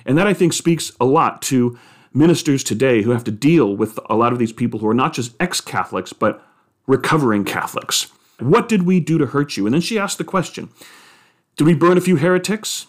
And 0.06 0.18
that 0.18 0.28
I 0.28 0.34
think 0.34 0.54
speaks 0.54 0.92
a 1.02 1.06
lot 1.06 1.42
to 1.44 1.78
ministers 2.14 2.64
today 2.64 3.02
who 3.02 3.12
have 3.12 3.24
to 3.24 3.32
deal 3.32 3.76
with 3.76 4.00
a 4.10 4.16
lot 4.16 4.32
of 4.32 4.40
these 4.40 4.54
people 4.54 4.80
who 4.80 4.88
are 4.88 4.94
not 4.94 5.14
just 5.14 5.36
ex 5.42 5.60
Catholics, 5.60 6.14
but 6.14 6.46
recovering 6.88 7.44
Catholics. 7.44 8.12
What 8.40 8.70
did 8.70 8.84
we 8.84 9.00
do 9.00 9.18
to 9.18 9.28
hurt 9.28 9.58
you? 9.58 9.66
And 9.66 9.74
then 9.74 9.82
she 9.82 9.98
asked 9.98 10.18
the 10.18 10.24
question 10.24 10.70
Did 11.58 11.66
we 11.66 11.74
burn 11.74 11.98
a 11.98 12.02
few 12.02 12.18
heretics? 12.18 12.88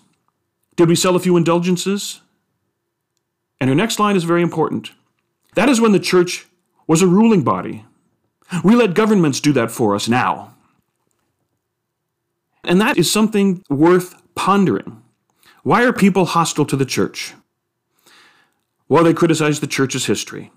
Did 0.76 0.88
we 0.88 0.96
sell 0.96 1.16
a 1.16 1.20
few 1.20 1.36
indulgences? 1.36 2.20
And 3.60 3.70
her 3.70 3.76
next 3.76 3.98
line 3.98 4.16
is 4.16 4.24
very 4.24 4.42
important. 4.42 4.90
That 5.54 5.68
is 5.68 5.80
when 5.80 5.92
the 5.92 6.00
church 6.00 6.46
was 6.86 7.02
a 7.02 7.06
ruling 7.06 7.42
body. 7.42 7.84
We 8.62 8.74
let 8.74 8.94
governments 8.94 9.40
do 9.40 9.52
that 9.52 9.70
for 9.70 9.94
us 9.94 10.08
now. 10.08 10.54
And 12.62 12.80
that 12.80 12.96
is 12.96 13.10
something 13.10 13.62
worth 13.68 14.22
pondering. 14.34 15.02
Why 15.62 15.84
are 15.84 15.92
people 15.92 16.26
hostile 16.26 16.66
to 16.66 16.76
the 16.76 16.84
church? 16.84 17.34
Well, 18.88 19.04
they 19.04 19.14
criticize 19.14 19.60
the 19.60 19.66
church's 19.66 20.06
history. 20.06 20.50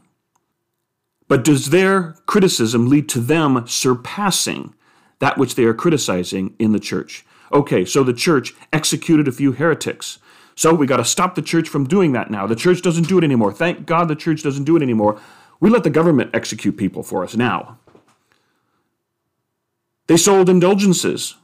But 1.28 1.44
does 1.44 1.70
their 1.70 2.14
criticism 2.26 2.88
lead 2.88 3.10
to 3.10 3.20
them 3.20 3.68
surpassing 3.68 4.74
that 5.20 5.38
which 5.38 5.56
they 5.56 5.64
are 5.64 5.74
criticizing 5.74 6.54
in 6.60 6.72
the 6.72 6.80
church? 6.80 7.26
Okay, 7.52 7.86
so 7.86 8.04
the 8.04 8.14
church 8.14 8.54
executed 8.74 9.28
a 9.28 9.32
few 9.32 9.54
heretics. 9.54 10.20
So 10.56 10.74
we 10.74 10.88
got 10.88 10.98
to 10.98 11.06
stop 11.06 11.36
the 11.36 11.42
church 11.42 11.70
from 11.70 11.88
doing 11.88 12.14
that 12.14 12.32
now. 12.32 12.48
The 12.48 12.56
church 12.56 12.82
doesn't 12.82 13.08
do 13.08 13.18
it 13.18 13.24
anymore. 13.24 13.54
Thank 13.54 13.86
God 13.86 14.08
the 14.08 14.16
church 14.16 14.44
doesn't 14.44 14.64
do 14.64 14.76
it 14.76 14.82
anymore. 14.82 15.20
We 15.60 15.70
let 15.70 15.84
the 15.84 15.90
government 15.90 16.32
execute 16.34 16.78
people 16.78 17.04
for 17.04 17.24
us 17.24 17.36
now. 17.36 17.80
They 20.08 20.18
sold 20.18 20.50
indulgences. 20.50 21.36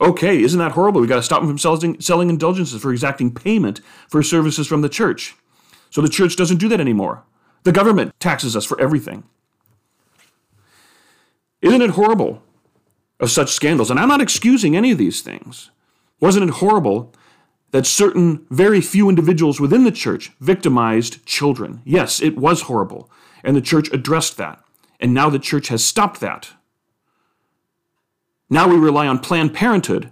Okay, 0.00 0.42
isn't 0.42 0.58
that 0.58 0.72
horrible? 0.72 1.00
We 1.00 1.06
got 1.06 1.16
to 1.16 1.22
stop 1.22 1.40
them 1.40 1.48
from 1.48 1.58
selling, 1.58 2.00
selling 2.00 2.30
indulgences 2.30 2.80
for 2.80 2.92
exacting 2.92 3.34
payment 3.34 3.80
for 4.08 4.22
services 4.22 4.66
from 4.66 4.82
the 4.82 4.88
church. 4.88 5.34
So 5.90 6.00
the 6.00 6.08
church 6.08 6.36
doesn't 6.36 6.58
do 6.58 6.68
that 6.68 6.80
anymore. 6.80 7.24
The 7.64 7.72
government 7.72 8.18
taxes 8.20 8.54
us 8.54 8.64
for 8.64 8.80
everything. 8.80 9.24
Isn't 11.62 11.82
it 11.82 11.90
horrible 11.90 12.42
of 13.18 13.30
such 13.30 13.50
scandals? 13.50 13.90
And 13.90 13.98
I'm 13.98 14.08
not 14.08 14.20
excusing 14.20 14.76
any 14.76 14.90
of 14.92 14.98
these 14.98 15.22
things. 15.22 15.70
Wasn't 16.20 16.48
it 16.48 16.56
horrible 16.56 17.12
that 17.70 17.86
certain 17.86 18.46
very 18.50 18.80
few 18.80 19.08
individuals 19.08 19.60
within 19.60 19.84
the 19.84 19.90
church 19.90 20.32
victimized 20.40 21.24
children? 21.26 21.82
Yes, 21.84 22.20
it 22.20 22.36
was 22.36 22.62
horrible. 22.62 23.10
And 23.44 23.56
the 23.56 23.60
church 23.60 23.92
addressed 23.92 24.36
that. 24.36 24.62
And 25.00 25.12
now 25.12 25.28
the 25.28 25.38
church 25.38 25.68
has 25.68 25.84
stopped 25.84 26.20
that. 26.20 26.50
Now 28.48 28.68
we 28.68 28.76
rely 28.76 29.06
on 29.06 29.18
Planned 29.18 29.54
Parenthood 29.54 30.10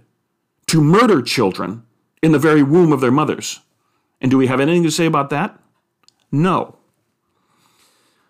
to 0.67 0.81
murder 0.81 1.21
children 1.21 1.83
in 2.21 2.31
the 2.31 2.39
very 2.39 2.63
womb 2.63 2.91
of 2.91 3.01
their 3.01 3.11
mothers. 3.11 3.61
And 4.19 4.31
do 4.31 4.37
we 4.37 4.47
have 4.47 4.59
anything 4.59 4.83
to 4.83 4.91
say 4.91 5.05
about 5.05 5.29
that? 5.29 5.59
No. 6.31 6.77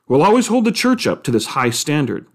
We'll 0.08 0.22
always 0.22 0.48
hold 0.48 0.66
the 0.66 0.72
church 0.72 1.08
up 1.08 1.24
to 1.24 1.32
this 1.32 1.48
high 1.48 1.72
standard. 1.72 2.28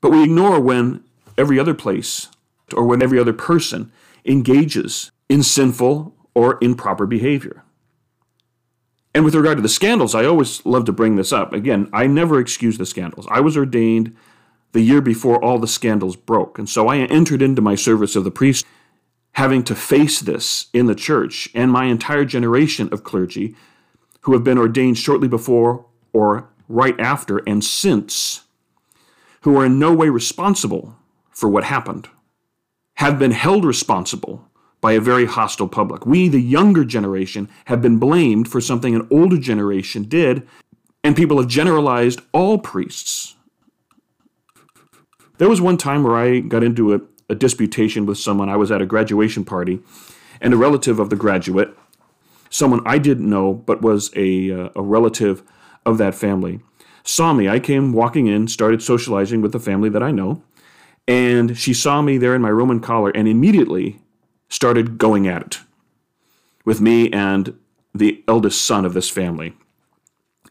But 0.00 0.12
we 0.12 0.22
ignore 0.22 0.60
when 0.60 1.02
every 1.36 1.58
other 1.58 1.74
place 1.74 2.28
or 2.74 2.84
when 2.84 3.02
every 3.02 3.18
other 3.18 3.32
person 3.32 3.90
engages 4.24 5.10
in 5.28 5.42
sinful 5.42 6.14
or 6.34 6.58
improper 6.60 7.06
behavior. 7.06 7.64
And 9.14 9.24
with 9.24 9.34
regard 9.34 9.58
to 9.58 9.62
the 9.62 9.68
scandals, 9.68 10.14
I 10.14 10.24
always 10.24 10.64
love 10.64 10.86
to 10.86 10.92
bring 10.92 11.16
this 11.16 11.32
up. 11.32 11.52
Again, 11.52 11.88
I 11.92 12.06
never 12.06 12.40
excuse 12.40 12.78
the 12.78 12.86
scandals. 12.86 13.26
I 13.30 13.40
was 13.40 13.56
ordained 13.56 14.16
the 14.72 14.80
year 14.80 15.02
before 15.02 15.42
all 15.42 15.58
the 15.58 15.68
scandals 15.68 16.16
broke. 16.16 16.58
And 16.58 16.68
so 16.68 16.88
I 16.88 16.98
entered 16.98 17.42
into 17.42 17.60
my 17.60 17.74
service 17.74 18.16
of 18.16 18.24
the 18.24 18.30
priest 18.30 18.64
having 19.32 19.62
to 19.64 19.74
face 19.74 20.20
this 20.20 20.66
in 20.72 20.86
the 20.86 20.94
church 20.94 21.48
and 21.54 21.70
my 21.70 21.86
entire 21.86 22.24
generation 22.24 22.88
of 22.92 23.04
clergy 23.04 23.54
who 24.22 24.32
have 24.32 24.44
been 24.44 24.58
ordained 24.58 24.98
shortly 24.98 25.28
before 25.28 25.84
or 26.12 26.48
right 26.68 26.98
after 27.00 27.38
and 27.46 27.64
since, 27.64 28.44
who 29.42 29.58
are 29.58 29.66
in 29.66 29.78
no 29.78 29.92
way 29.92 30.08
responsible 30.08 30.96
for 31.30 31.48
what 31.48 31.64
happened, 31.64 32.08
have 32.94 33.18
been 33.18 33.32
held 33.32 33.64
responsible 33.64 34.48
by 34.82 34.92
a 34.92 35.00
very 35.00 35.24
hostile 35.24 35.68
public. 35.68 36.04
We, 36.04 36.28
the 36.28 36.42
younger 36.42 36.84
generation, 36.84 37.48
have 37.66 37.80
been 37.80 37.96
blamed 37.96 38.48
for 38.48 38.60
something 38.60 38.94
an 38.94 39.08
older 39.10 39.38
generation 39.38 40.02
did, 40.02 40.46
and 41.02 41.16
people 41.16 41.38
have 41.38 41.48
generalized 41.48 42.20
all 42.32 42.58
priests 42.58 43.36
there 45.42 45.48
was 45.48 45.60
one 45.60 45.76
time 45.76 46.04
where 46.04 46.16
I 46.16 46.38
got 46.38 46.62
into 46.62 46.94
a, 46.94 47.00
a 47.28 47.34
disputation 47.34 48.06
with 48.06 48.16
someone. 48.16 48.48
I 48.48 48.54
was 48.54 48.70
at 48.70 48.80
a 48.80 48.86
graduation 48.86 49.44
party, 49.44 49.80
and 50.40 50.54
a 50.54 50.56
relative 50.56 51.00
of 51.00 51.10
the 51.10 51.16
graduate, 51.16 51.76
someone 52.50 52.80
I 52.86 52.98
didn't 52.98 53.28
know 53.28 53.54
but 53.54 53.82
was 53.82 54.12
a, 54.14 54.52
uh, 54.52 54.68
a 54.76 54.82
relative 54.82 55.42
of 55.84 55.98
that 55.98 56.14
family, 56.14 56.60
saw 57.02 57.32
me. 57.32 57.48
I 57.48 57.58
came 57.58 57.92
walking 57.92 58.28
in, 58.28 58.46
started 58.48 58.82
socializing 58.82 59.42
with 59.42 59.50
the 59.50 59.58
family 59.58 59.88
that 59.88 60.02
I 60.02 60.12
know, 60.12 60.42
and 61.08 61.58
she 61.58 61.74
saw 61.74 62.02
me 62.02 62.18
there 62.18 62.36
in 62.36 62.42
my 62.42 62.50
Roman 62.50 62.78
collar 62.78 63.10
and 63.10 63.26
immediately 63.26 63.98
started 64.52 64.98
going 64.98 65.26
at 65.26 65.42
it 65.42 65.60
with 66.64 66.80
me 66.80 67.10
and 67.10 67.58
the 67.94 68.22
eldest 68.28 68.62
son 68.62 68.84
of 68.84 68.94
this 68.94 69.10
family 69.10 69.54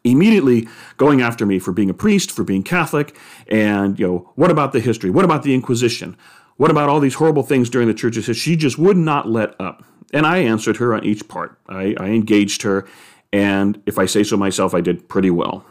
immediately 0.03 0.67
going 0.97 1.21
after 1.21 1.45
me 1.45 1.59
for 1.59 1.71
being 1.71 1.89
a 1.89 1.93
priest, 1.93 2.31
for 2.31 2.43
being 2.43 2.63
Catholic, 2.63 3.15
and 3.47 3.99
you 3.99 4.07
know, 4.07 4.31
what 4.35 4.51
about 4.51 4.71
the 4.71 4.79
history? 4.79 5.09
What 5.09 5.25
about 5.25 5.43
the 5.43 5.53
Inquisition? 5.53 6.17
What 6.57 6.71
about 6.71 6.89
all 6.89 6.99
these 6.99 7.15
horrible 7.15 7.43
things 7.43 7.69
during 7.69 7.87
the 7.87 7.93
church's 7.93 8.25
history? 8.25 8.53
She 8.53 8.55
just 8.55 8.77
would 8.77 8.97
not 8.97 9.29
let 9.29 9.59
up. 9.59 9.83
And 10.13 10.25
I 10.25 10.39
answered 10.39 10.77
her 10.77 10.93
on 10.93 11.05
each 11.05 11.27
part. 11.27 11.57
I, 11.69 11.95
I 11.99 12.07
engaged 12.07 12.63
her, 12.63 12.87
and 13.31 13.81
if 13.85 13.97
I 13.97 14.05
say 14.05 14.23
so 14.23 14.37
myself, 14.37 14.73
I 14.73 14.81
did 14.81 15.07
pretty 15.07 15.29
well. 15.29 15.65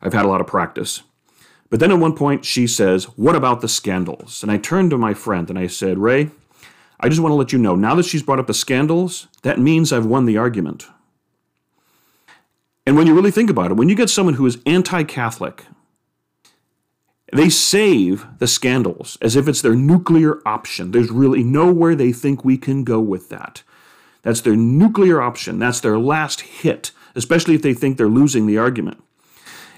I've 0.00 0.12
had 0.12 0.24
a 0.24 0.28
lot 0.28 0.40
of 0.40 0.46
practice. 0.46 1.02
But 1.70 1.80
then 1.80 1.90
at 1.90 1.98
one 1.98 2.14
point, 2.14 2.44
she 2.44 2.66
says, 2.66 3.04
What 3.16 3.34
about 3.34 3.62
the 3.62 3.68
scandals? 3.68 4.42
And 4.42 4.52
I 4.52 4.58
turned 4.58 4.90
to 4.90 4.98
my 4.98 5.14
friend 5.14 5.48
and 5.50 5.58
I 5.58 5.66
said, 5.66 5.98
Ray, 5.98 6.30
I 7.04 7.08
just 7.10 7.20
want 7.20 7.32
to 7.32 7.36
let 7.36 7.52
you 7.52 7.58
know, 7.58 7.76
now 7.76 7.94
that 7.96 8.06
she's 8.06 8.22
brought 8.22 8.38
up 8.38 8.46
the 8.46 8.54
scandals, 8.54 9.28
that 9.42 9.58
means 9.58 9.92
I've 9.92 10.06
won 10.06 10.24
the 10.24 10.38
argument. 10.38 10.86
And 12.86 12.96
when 12.96 13.06
you 13.06 13.14
really 13.14 13.30
think 13.30 13.50
about 13.50 13.70
it, 13.70 13.74
when 13.74 13.90
you 13.90 13.94
get 13.94 14.08
someone 14.08 14.36
who 14.36 14.46
is 14.46 14.56
anti 14.64 15.02
Catholic, 15.04 15.66
they 17.30 17.50
save 17.50 18.26
the 18.38 18.46
scandals 18.46 19.18
as 19.20 19.36
if 19.36 19.48
it's 19.48 19.60
their 19.60 19.74
nuclear 19.74 20.40
option. 20.48 20.92
There's 20.92 21.10
really 21.10 21.44
nowhere 21.44 21.94
they 21.94 22.10
think 22.10 22.42
we 22.42 22.56
can 22.56 22.84
go 22.84 23.00
with 23.00 23.28
that. 23.28 23.62
That's 24.22 24.40
their 24.40 24.56
nuclear 24.56 25.20
option. 25.20 25.58
That's 25.58 25.80
their 25.80 25.98
last 25.98 26.40
hit, 26.40 26.90
especially 27.14 27.54
if 27.54 27.60
they 27.60 27.74
think 27.74 27.98
they're 27.98 28.08
losing 28.08 28.46
the 28.46 28.56
argument. 28.56 29.04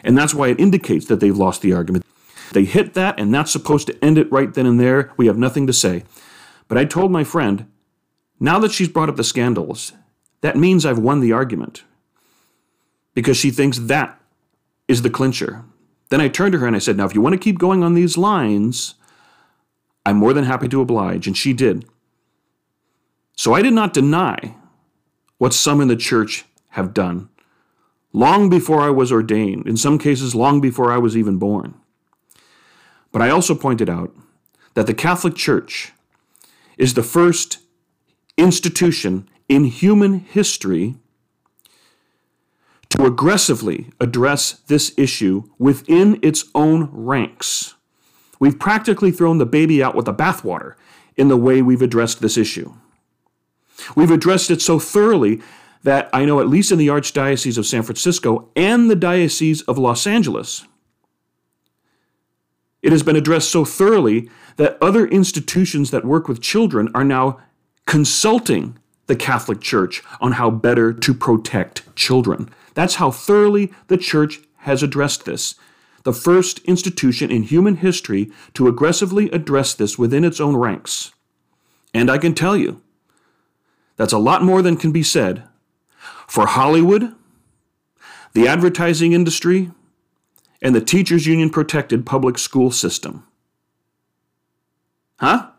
And 0.04 0.16
that's 0.16 0.32
why 0.32 0.50
it 0.50 0.60
indicates 0.60 1.06
that 1.06 1.18
they've 1.18 1.36
lost 1.36 1.60
the 1.60 1.72
argument. 1.72 2.04
They 2.52 2.66
hit 2.66 2.94
that, 2.94 3.18
and 3.18 3.34
that's 3.34 3.50
supposed 3.50 3.88
to 3.88 4.04
end 4.04 4.16
it 4.16 4.30
right 4.30 4.54
then 4.54 4.66
and 4.66 4.78
there. 4.78 5.10
We 5.16 5.26
have 5.26 5.36
nothing 5.36 5.66
to 5.66 5.72
say. 5.72 6.04
But 6.68 6.78
I 6.78 6.84
told 6.84 7.12
my 7.12 7.24
friend, 7.24 7.66
now 8.40 8.58
that 8.58 8.72
she's 8.72 8.88
brought 8.88 9.08
up 9.08 9.16
the 9.16 9.24
scandals, 9.24 9.92
that 10.42 10.56
means 10.56 10.84
I've 10.86 10.98
won 10.98 11.20
the 11.20 11.32
argument. 11.32 11.84
because 13.14 13.36
she 13.36 13.50
thinks 13.50 13.78
that 13.78 14.20
is 14.88 15.02
the 15.02 15.10
clincher. 15.10 15.64
Then 16.10 16.20
I 16.20 16.28
turned 16.28 16.52
to 16.52 16.58
her 16.58 16.66
and 16.66 16.76
I 16.76 16.80
said, 16.80 16.96
Now, 16.96 17.06
if 17.06 17.14
you 17.14 17.20
want 17.22 17.32
to 17.34 17.38
keep 17.38 17.58
going 17.58 17.82
on 17.82 17.94
these 17.94 18.18
lines, 18.18 18.94
I'm 20.04 20.18
more 20.18 20.32
than 20.32 20.44
happy 20.44 20.68
to 20.68 20.80
oblige. 20.82 21.26
And 21.26 21.36
she 21.36 21.52
did. 21.52 21.86
So 23.36 23.54
I 23.54 23.62
did 23.62 23.74
not 23.74 23.94
deny 23.94 24.56
what 25.38 25.54
some 25.54 25.80
in 25.80 25.88
the 25.88 25.96
church 25.96 26.44
have 26.70 26.94
done 26.94 27.28
long 28.12 28.48
before 28.50 28.80
I 28.82 28.90
was 28.90 29.12
ordained, 29.12 29.66
in 29.66 29.76
some 29.76 29.98
cases, 29.98 30.34
long 30.34 30.60
before 30.60 30.92
I 30.92 30.98
was 30.98 31.16
even 31.16 31.38
born. 31.38 31.74
But 33.12 33.22
I 33.22 33.30
also 33.30 33.54
pointed 33.54 33.90
out 33.90 34.14
that 34.74 34.86
the 34.86 34.94
Catholic 34.94 35.34
Church 35.34 35.92
is 36.76 36.94
the 36.94 37.02
first 37.02 37.58
institution 38.36 39.28
in 39.48 39.64
human 39.64 40.20
history 40.20 40.96
to 42.90 43.04
aggressively 43.04 43.90
address 44.00 44.52
this 44.68 44.92
issue 44.96 45.44
within 45.58 46.18
its 46.22 46.44
own 46.54 46.88
ranks. 46.92 47.74
We've 48.38 48.58
practically 48.58 49.10
thrown 49.10 49.38
the 49.38 49.46
baby 49.46 49.82
out 49.82 49.94
with 49.94 50.04
the 50.04 50.14
bathwater 50.14 50.74
in 51.16 51.28
the 51.28 51.36
way 51.36 51.62
we've 51.62 51.82
addressed 51.82 52.20
this 52.20 52.36
issue. 52.36 52.74
We've 53.94 54.10
addressed 54.10 54.50
it 54.50 54.62
so 54.62 54.78
thoroughly 54.78 55.40
that 55.82 56.10
I 56.12 56.24
know, 56.24 56.40
at 56.40 56.48
least 56.48 56.72
in 56.72 56.78
the 56.78 56.88
Archdiocese 56.88 57.58
of 57.58 57.66
San 57.66 57.82
Francisco 57.82 58.50
and 58.56 58.90
the 58.90 58.96
Diocese 58.96 59.62
of 59.62 59.78
Los 59.78 60.06
Angeles, 60.06 60.66
it 62.86 62.92
has 62.92 63.02
been 63.02 63.16
addressed 63.16 63.50
so 63.50 63.64
thoroughly 63.64 64.30
that 64.58 64.78
other 64.80 65.08
institutions 65.08 65.90
that 65.90 66.04
work 66.04 66.28
with 66.28 66.40
children 66.40 66.88
are 66.94 67.02
now 67.02 67.40
consulting 67.84 68.78
the 69.08 69.16
Catholic 69.16 69.60
Church 69.60 70.04
on 70.20 70.32
how 70.32 70.50
better 70.50 70.92
to 70.92 71.12
protect 71.12 71.82
children. 71.96 72.48
That's 72.74 72.94
how 72.94 73.10
thoroughly 73.10 73.72
the 73.88 73.96
Church 73.96 74.38
has 74.58 74.84
addressed 74.84 75.24
this. 75.24 75.56
The 76.04 76.12
first 76.12 76.60
institution 76.60 77.28
in 77.28 77.42
human 77.42 77.78
history 77.78 78.30
to 78.54 78.68
aggressively 78.68 79.30
address 79.30 79.74
this 79.74 79.98
within 79.98 80.22
its 80.22 80.40
own 80.40 80.54
ranks. 80.54 81.10
And 81.92 82.08
I 82.08 82.18
can 82.18 82.36
tell 82.36 82.56
you, 82.56 82.82
that's 83.96 84.12
a 84.12 84.18
lot 84.18 84.44
more 84.44 84.62
than 84.62 84.76
can 84.76 84.92
be 84.92 85.02
said 85.02 85.42
for 86.28 86.46
Hollywood, 86.46 87.16
the 88.32 88.46
advertising 88.46 89.12
industry, 89.12 89.72
and 90.62 90.74
the 90.74 90.80
teachers 90.80 91.26
union 91.26 91.50
protected 91.50 92.06
public 92.06 92.38
school 92.38 92.70
system. 92.70 93.26
Huh? 95.18 95.50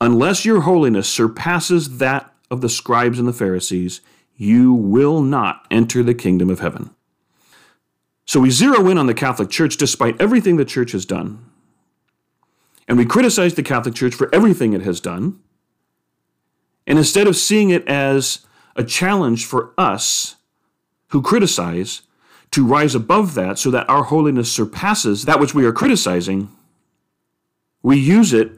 Unless 0.00 0.44
your 0.44 0.62
holiness 0.62 1.08
surpasses 1.08 1.98
that 1.98 2.32
of 2.50 2.60
the 2.60 2.68
scribes 2.68 3.18
and 3.18 3.28
the 3.28 3.32
Pharisees, 3.32 4.00
you 4.36 4.72
will 4.72 5.22
not 5.22 5.66
enter 5.70 6.02
the 6.02 6.14
kingdom 6.14 6.50
of 6.50 6.60
heaven. 6.60 6.90
So 8.24 8.40
we 8.40 8.50
zero 8.50 8.88
in 8.88 8.98
on 8.98 9.06
the 9.06 9.14
Catholic 9.14 9.50
Church 9.50 9.76
despite 9.76 10.20
everything 10.20 10.56
the 10.56 10.64
church 10.64 10.92
has 10.92 11.04
done. 11.04 11.44
And 12.88 12.98
we 12.98 13.04
criticize 13.04 13.54
the 13.54 13.62
Catholic 13.62 13.94
Church 13.94 14.14
for 14.14 14.28
everything 14.34 14.72
it 14.72 14.82
has 14.82 15.00
done. 15.00 15.40
And 16.86 16.98
instead 16.98 17.26
of 17.26 17.36
seeing 17.36 17.70
it 17.70 17.86
as 17.86 18.44
a 18.74 18.84
challenge 18.84 19.46
for 19.46 19.72
us 19.78 20.36
who 21.08 21.22
criticize 21.22 22.02
to 22.52 22.66
rise 22.66 22.94
above 22.94 23.34
that 23.34 23.58
so 23.58 23.70
that 23.70 23.88
our 23.88 24.04
holiness 24.04 24.52
surpasses 24.52 25.24
that 25.24 25.40
which 25.40 25.54
we 25.54 25.64
are 25.64 25.72
criticizing, 25.72 26.50
we 27.82 27.98
use 27.98 28.32
it 28.32 28.52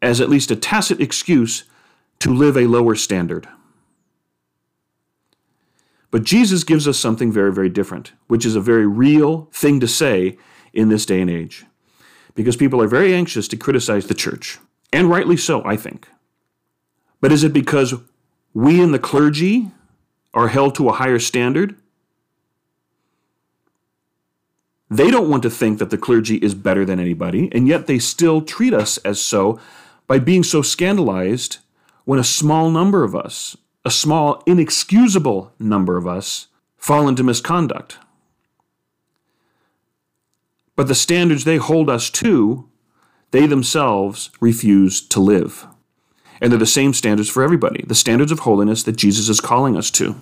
as 0.00 0.20
at 0.20 0.28
least 0.28 0.50
a 0.50 0.56
tacit 0.56 1.00
excuse 1.00 1.64
to 2.20 2.32
live 2.32 2.56
a 2.56 2.66
lower 2.66 2.94
standard. 2.94 3.48
But 6.10 6.22
Jesus 6.22 6.62
gives 6.62 6.86
us 6.86 6.98
something 6.98 7.32
very, 7.32 7.52
very 7.52 7.68
different, 7.68 8.12
which 8.28 8.46
is 8.46 8.54
a 8.54 8.60
very 8.60 8.86
real 8.86 9.48
thing 9.52 9.80
to 9.80 9.88
say 9.88 10.38
in 10.72 10.88
this 10.88 11.04
day 11.04 11.20
and 11.20 11.28
age. 11.28 11.64
Because 12.36 12.56
people 12.56 12.80
are 12.80 12.86
very 12.86 13.12
anxious 13.12 13.48
to 13.48 13.56
criticize 13.56 14.06
the 14.06 14.14
church, 14.14 14.58
and 14.92 15.10
rightly 15.10 15.36
so, 15.36 15.64
I 15.64 15.76
think. 15.76 16.08
But 17.20 17.32
is 17.32 17.42
it 17.42 17.52
because 17.52 17.94
we 18.52 18.80
in 18.80 18.92
the 18.92 18.98
clergy 18.98 19.72
are 20.32 20.48
held 20.48 20.76
to 20.76 20.88
a 20.88 20.92
higher 20.92 21.18
standard? 21.18 21.76
They 24.94 25.10
don't 25.10 25.28
want 25.28 25.42
to 25.42 25.50
think 25.50 25.80
that 25.80 25.90
the 25.90 25.98
clergy 25.98 26.36
is 26.36 26.54
better 26.54 26.84
than 26.84 27.00
anybody, 27.00 27.48
and 27.50 27.66
yet 27.66 27.88
they 27.88 27.98
still 27.98 28.40
treat 28.40 28.72
us 28.72 28.96
as 28.98 29.20
so 29.20 29.58
by 30.06 30.20
being 30.20 30.44
so 30.44 30.62
scandalized 30.62 31.58
when 32.04 32.20
a 32.20 32.24
small 32.24 32.70
number 32.70 33.02
of 33.02 33.16
us, 33.16 33.56
a 33.84 33.90
small, 33.90 34.40
inexcusable 34.46 35.52
number 35.58 35.96
of 35.96 36.06
us, 36.06 36.46
fall 36.76 37.08
into 37.08 37.24
misconduct. 37.24 37.98
But 40.76 40.86
the 40.86 40.94
standards 40.94 41.42
they 41.42 41.56
hold 41.56 41.90
us 41.90 42.08
to, 42.10 42.68
they 43.32 43.48
themselves 43.48 44.30
refuse 44.38 45.00
to 45.08 45.18
live. 45.18 45.66
And 46.40 46.52
they're 46.52 46.58
the 46.58 46.66
same 46.66 46.94
standards 46.94 47.28
for 47.28 47.42
everybody, 47.42 47.84
the 47.84 47.96
standards 47.96 48.30
of 48.30 48.40
holiness 48.40 48.84
that 48.84 48.96
Jesus 48.96 49.28
is 49.28 49.40
calling 49.40 49.76
us 49.76 49.90
to. 49.92 50.14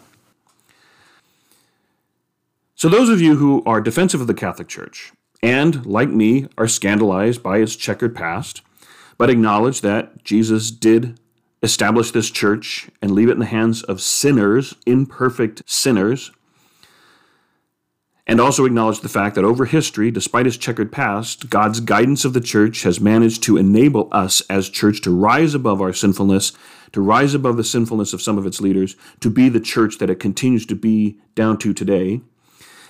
So, 2.82 2.88
those 2.88 3.10
of 3.10 3.20
you 3.20 3.36
who 3.36 3.62
are 3.64 3.80
defensive 3.80 4.20
of 4.20 4.26
the 4.26 4.34
Catholic 4.34 4.66
Church 4.66 5.12
and, 5.40 5.86
like 5.86 6.08
me, 6.08 6.48
are 6.58 6.66
scandalized 6.66 7.40
by 7.40 7.58
its 7.58 7.76
checkered 7.76 8.12
past, 8.12 8.60
but 9.16 9.30
acknowledge 9.30 9.82
that 9.82 10.24
Jesus 10.24 10.72
did 10.72 11.20
establish 11.62 12.10
this 12.10 12.28
church 12.28 12.90
and 13.00 13.12
leave 13.12 13.28
it 13.28 13.34
in 13.34 13.38
the 13.38 13.46
hands 13.46 13.84
of 13.84 14.00
sinners, 14.00 14.74
imperfect 14.84 15.62
sinners, 15.64 16.32
and 18.26 18.40
also 18.40 18.64
acknowledge 18.64 18.98
the 18.98 19.08
fact 19.08 19.36
that 19.36 19.44
over 19.44 19.64
history, 19.66 20.10
despite 20.10 20.48
its 20.48 20.56
checkered 20.56 20.90
past, 20.90 21.48
God's 21.48 21.78
guidance 21.78 22.24
of 22.24 22.32
the 22.32 22.40
church 22.40 22.82
has 22.82 22.98
managed 22.98 23.44
to 23.44 23.56
enable 23.56 24.08
us 24.10 24.40
as 24.50 24.68
church 24.68 25.00
to 25.02 25.16
rise 25.16 25.54
above 25.54 25.80
our 25.80 25.92
sinfulness, 25.92 26.50
to 26.90 27.00
rise 27.00 27.32
above 27.32 27.56
the 27.56 27.62
sinfulness 27.62 28.12
of 28.12 28.20
some 28.20 28.38
of 28.38 28.44
its 28.44 28.60
leaders, 28.60 28.96
to 29.20 29.30
be 29.30 29.48
the 29.48 29.60
church 29.60 29.98
that 29.98 30.10
it 30.10 30.18
continues 30.18 30.66
to 30.66 30.74
be 30.74 31.16
down 31.36 31.58
to 31.58 31.72
today. 31.72 32.22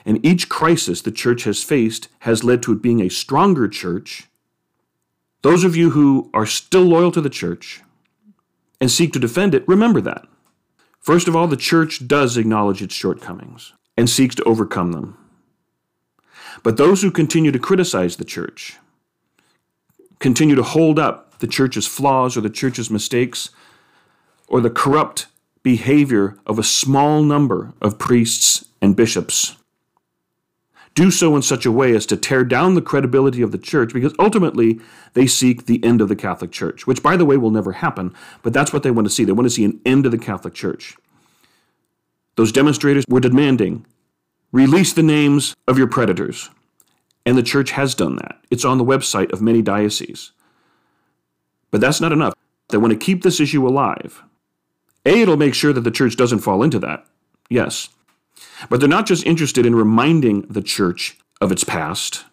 And 0.04 0.24
each 0.24 0.48
crisis 0.48 1.02
the 1.02 1.12
church 1.12 1.44
has 1.44 1.62
faced 1.62 2.08
has 2.20 2.44
led 2.44 2.62
to 2.62 2.72
it 2.72 2.82
being 2.82 3.00
a 3.00 3.08
stronger 3.08 3.68
church. 3.68 4.28
Those 5.42 5.64
of 5.64 5.76
you 5.76 5.90
who 5.90 6.30
are 6.34 6.46
still 6.46 6.82
loyal 6.82 7.12
to 7.12 7.20
the 7.20 7.30
church 7.30 7.82
and 8.80 8.90
seek 8.90 9.12
to 9.12 9.18
defend 9.18 9.54
it, 9.54 9.66
remember 9.68 10.00
that. 10.00 10.26
First 11.00 11.28
of 11.28 11.34
all, 11.34 11.48
the 11.48 11.56
church 11.56 12.06
does 12.06 12.36
acknowledge 12.36 12.82
its 12.82 12.94
shortcomings 12.94 13.72
and 13.96 14.08
seeks 14.08 14.34
to 14.36 14.44
overcome 14.44 14.92
them. 14.92 15.16
But 16.62 16.76
those 16.76 17.02
who 17.02 17.10
continue 17.10 17.50
to 17.50 17.58
criticize 17.58 18.16
the 18.16 18.24
church, 18.24 18.76
continue 20.20 20.54
to 20.54 20.62
hold 20.62 20.98
up 20.98 21.38
the 21.38 21.46
church's 21.48 21.88
flaws 21.88 22.36
or 22.36 22.40
the 22.40 22.50
church's 22.50 22.90
mistakes, 22.90 23.50
or 24.46 24.60
the 24.60 24.70
corrupt 24.70 25.26
behavior 25.62 26.38
of 26.46 26.58
a 26.58 26.62
small 26.62 27.22
number 27.22 27.72
of 27.80 27.98
priests 27.98 28.64
and 28.80 28.94
bishops, 28.94 29.56
do 30.94 31.10
so 31.10 31.34
in 31.36 31.42
such 31.42 31.64
a 31.64 31.72
way 31.72 31.94
as 31.94 32.06
to 32.06 32.16
tear 32.16 32.44
down 32.44 32.74
the 32.74 32.82
credibility 32.82 33.42
of 33.42 33.52
the 33.52 33.58
church 33.58 33.92
because 33.92 34.14
ultimately 34.18 34.80
they 35.14 35.26
seek 35.26 35.66
the 35.66 35.82
end 35.82 36.00
of 36.00 36.08
the 36.08 36.16
Catholic 36.16 36.52
Church, 36.52 36.86
which, 36.86 37.02
by 37.02 37.16
the 37.16 37.24
way, 37.24 37.36
will 37.36 37.50
never 37.50 37.72
happen, 37.72 38.14
but 38.42 38.52
that's 38.52 38.72
what 38.72 38.82
they 38.82 38.90
want 38.90 39.06
to 39.06 39.12
see. 39.12 39.24
They 39.24 39.32
want 39.32 39.46
to 39.46 39.50
see 39.50 39.64
an 39.64 39.80
end 39.86 40.04
of 40.04 40.12
the 40.12 40.18
Catholic 40.18 40.54
Church. 40.54 40.96
Those 42.36 42.52
demonstrators 42.52 43.04
were 43.08 43.20
demanding 43.20 43.86
release 44.52 44.92
the 44.92 45.02
names 45.02 45.56
of 45.66 45.78
your 45.78 45.86
predators. 45.86 46.50
And 47.24 47.38
the 47.38 47.42
church 47.42 47.70
has 47.70 47.94
done 47.94 48.16
that. 48.16 48.38
It's 48.50 48.64
on 48.64 48.78
the 48.78 48.84
website 48.84 49.32
of 49.32 49.40
many 49.40 49.62
dioceses. 49.62 50.32
But 51.70 51.80
that's 51.80 52.00
not 52.00 52.12
enough. 52.12 52.34
They 52.68 52.78
want 52.78 52.92
to 52.92 52.98
keep 52.98 53.22
this 53.22 53.40
issue 53.40 53.66
alive. 53.66 54.22
A, 55.06 55.22
it'll 55.22 55.36
make 55.36 55.54
sure 55.54 55.72
that 55.72 55.82
the 55.82 55.90
church 55.90 56.16
doesn't 56.16 56.40
fall 56.40 56.62
into 56.62 56.78
that. 56.80 57.06
Yes. 57.48 57.88
But 58.68 58.80
they're 58.80 58.88
not 58.88 59.06
just 59.06 59.26
interested 59.26 59.66
in 59.66 59.74
reminding 59.74 60.42
the 60.42 60.62
church 60.62 61.18
of 61.40 61.50
its 61.52 61.64
past, 61.64 62.24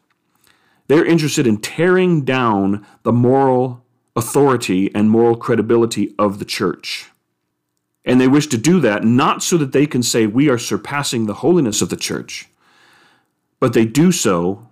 they're 0.87 1.05
interested 1.05 1.45
in 1.45 1.57
tearing 1.57 2.25
down 2.25 2.85
the 3.03 3.13
moral 3.13 3.83
authority 4.15 4.93
and 4.95 5.09
moral 5.09 5.35
credibility 5.35 6.15
of 6.17 6.39
the 6.39 6.45
church. 6.45 7.11
And 8.05 8.19
they 8.19 8.27
wish 8.27 8.47
to 8.47 8.57
do 8.57 8.79
that 8.79 9.03
not 9.03 9.43
so 9.43 9.57
that 9.57 9.71
they 9.71 9.85
can 9.85 10.01
say 10.01 10.25
we 10.25 10.49
are 10.49 10.57
surpassing 10.57 11.25
the 11.25 11.35
holiness 11.35 11.81
of 11.81 11.89
the 11.89 11.95
church, 11.95 12.49
but 13.59 13.73
they 13.73 13.85
do 13.85 14.11
so 14.11 14.67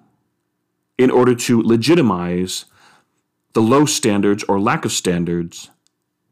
in 0.97 1.11
order 1.11 1.35
to 1.35 1.61
legitimize 1.61 2.65
the 3.53 3.61
low 3.61 3.85
standards 3.85 4.43
or 4.45 4.59
lack 4.59 4.85
of 4.85 4.91
standards 4.91 5.69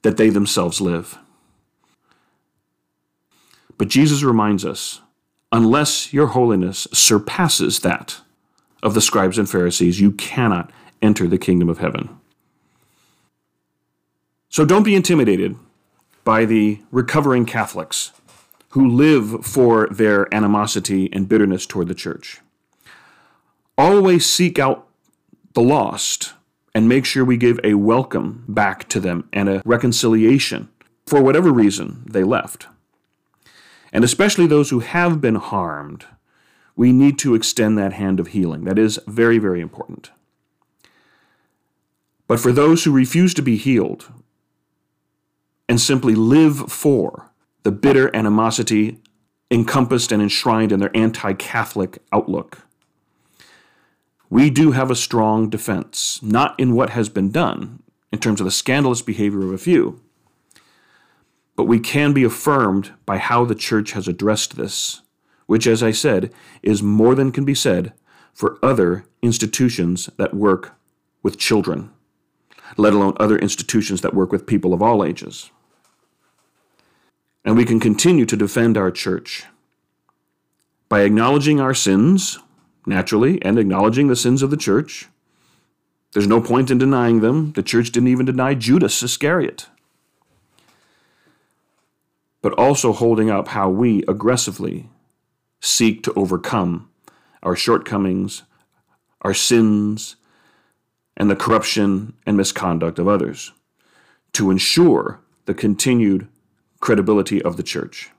that 0.01 0.17
they 0.17 0.29
themselves 0.29 0.81
live. 0.81 1.17
But 3.77 3.87
Jesus 3.87 4.23
reminds 4.23 4.65
us 4.65 5.01
unless 5.55 6.11
your 6.11 6.27
holiness 6.27 6.85
surpasses 6.91 7.79
that 7.79 8.19
of 8.83 8.93
the 8.93 8.99
scribes 8.99 9.37
and 9.37 9.49
Pharisees, 9.49 10.01
you 10.01 10.11
cannot 10.11 10.69
enter 11.01 11.27
the 11.27 11.37
kingdom 11.37 11.69
of 11.69 11.77
heaven. 11.77 12.09
So 14.49 14.65
don't 14.65 14.83
be 14.83 14.95
intimidated 14.95 15.55
by 16.25 16.43
the 16.43 16.81
recovering 16.91 17.45
Catholics 17.45 18.11
who 18.69 18.85
live 18.85 19.45
for 19.45 19.87
their 19.87 20.33
animosity 20.35 21.09
and 21.13 21.29
bitterness 21.29 21.65
toward 21.65 21.87
the 21.87 21.95
church. 21.95 22.41
Always 23.77 24.25
seek 24.25 24.59
out 24.59 24.89
the 25.53 25.61
lost 25.61 26.33
and 26.73 26.89
make 26.89 27.05
sure 27.05 27.23
we 27.23 27.37
give 27.37 27.61
a 27.63 27.75
welcome 27.75 28.43
back 28.49 28.89
to 28.89 28.99
them 28.99 29.29
and 29.31 29.47
a 29.47 29.61
reconciliation 29.63 30.67
for 31.05 31.21
whatever 31.21 31.49
reason 31.49 32.03
they 32.05 32.25
left. 32.25 32.67
And 33.95 34.03
especially 34.03 34.45
those 34.45 34.71
who 34.71 34.79
have 34.81 35.21
been 35.21 35.35
harmed, 35.35 36.03
we 36.75 36.91
need 36.91 37.17
to 37.19 37.33
extend 37.33 37.77
that 37.77 37.93
hand 37.93 38.19
of 38.19 38.27
healing. 38.27 38.65
That 38.65 38.77
is 38.77 38.99
very, 39.07 39.37
very 39.37 39.61
important. 39.61 40.11
But 42.27 42.41
for 42.41 42.51
those 42.51 42.83
who 42.83 42.91
refuse 42.91 43.33
to 43.35 43.41
be 43.41 43.55
healed 43.55 44.11
and 45.69 45.79
simply 45.79 46.13
live 46.13 46.69
for 46.69 47.31
the 47.63 47.71
bitter 47.71 48.13
animosity 48.13 48.99
encompassed 49.49 50.11
and 50.11 50.21
enshrined 50.21 50.73
in 50.73 50.81
their 50.81 50.91
anti 50.93 51.31
Catholic 51.31 51.99
outlook, 52.11 52.67
we 54.29 54.49
do 54.49 54.73
have 54.73 54.91
a 54.91 54.95
strong 54.95 55.49
defense, 55.49 56.19
not 56.21 56.59
in 56.59 56.75
what 56.75 56.89
has 56.89 57.07
been 57.07 57.31
done, 57.31 57.81
in 58.11 58.19
terms 58.19 58.41
of 58.41 58.45
the 58.45 58.51
scandalous 58.51 59.01
behavior 59.01 59.43
of 59.43 59.53
a 59.53 59.57
few, 59.57 60.01
but 61.55 61.65
we 61.65 61.79
can 61.79 62.13
be 62.13 62.23
affirmed 62.23 62.93
by 63.05 63.17
how 63.17 63.45
the 63.45 63.55
church 63.55 63.91
has 63.93 64.07
addressed 64.07 64.55
this, 64.55 65.01
which, 65.45 65.67
as 65.67 65.81
I 65.81 65.91
said, 65.91 66.33
is 66.61 66.83
more 66.83 67.15
than 67.15 67.31
can 67.31 67.45
be 67.45 67.55
said 67.55 67.93
for 68.33 68.59
other 68.61 69.05
institutions 69.21 70.09
that 70.17 70.33
work 70.33 70.75
with 71.23 71.37
children 71.37 71.91
let 72.77 72.93
alone 72.93 73.13
other 73.19 73.37
institutions 73.37 74.01
that 74.01 74.13
work 74.13 74.31
with 74.31 74.47
people 74.47 74.73
of 74.73 74.81
all 74.81 75.03
ages. 75.03 75.51
And 77.43 77.55
we 77.55 77.65
can 77.65 77.79
continue 77.79 78.25
to 78.25 78.35
defend 78.35 78.77
our 78.77 78.91
church 78.91 79.45
by 80.89 81.01
acknowledging 81.01 81.59
our 81.59 81.73
sins, 81.73 82.39
naturally, 82.85 83.41
and 83.43 83.59
acknowledging 83.59 84.07
the 84.07 84.15
sins 84.15 84.41
of 84.41 84.49
the 84.49 84.57
church. 84.57 85.07
There's 86.13 86.27
no 86.27 86.41
point 86.41 86.71
in 86.71 86.77
denying 86.77 87.19
them. 87.19 87.51
The 87.53 87.63
church 87.63 87.91
didn't 87.91 88.09
even 88.09 88.25
deny 88.25 88.55
Judas 88.55 89.01
Iscariot. 89.03 89.67
But 92.45 92.53
also 92.59 92.93
holding 92.93 93.31
up 93.31 93.47
how 93.47 93.71
we 93.71 94.03
aggressively 94.07 94.87
seek 95.61 96.03
to 96.03 96.13
overcome 96.13 96.91
our 97.41 97.55
shortcomings, 97.55 98.43
our 99.23 99.33
sins, 99.33 100.15
and 101.17 101.27
the 101.27 101.35
corruption 101.35 102.13
and 102.23 102.37
misconduct 102.37 102.99
of 102.99 103.07
others 103.07 103.51
to 104.33 104.51
ensure 104.51 105.21
the 105.45 105.55
continued 105.55 106.27
credibility 106.81 107.41
of 107.41 107.57
the 107.57 107.63
church. 107.63 108.11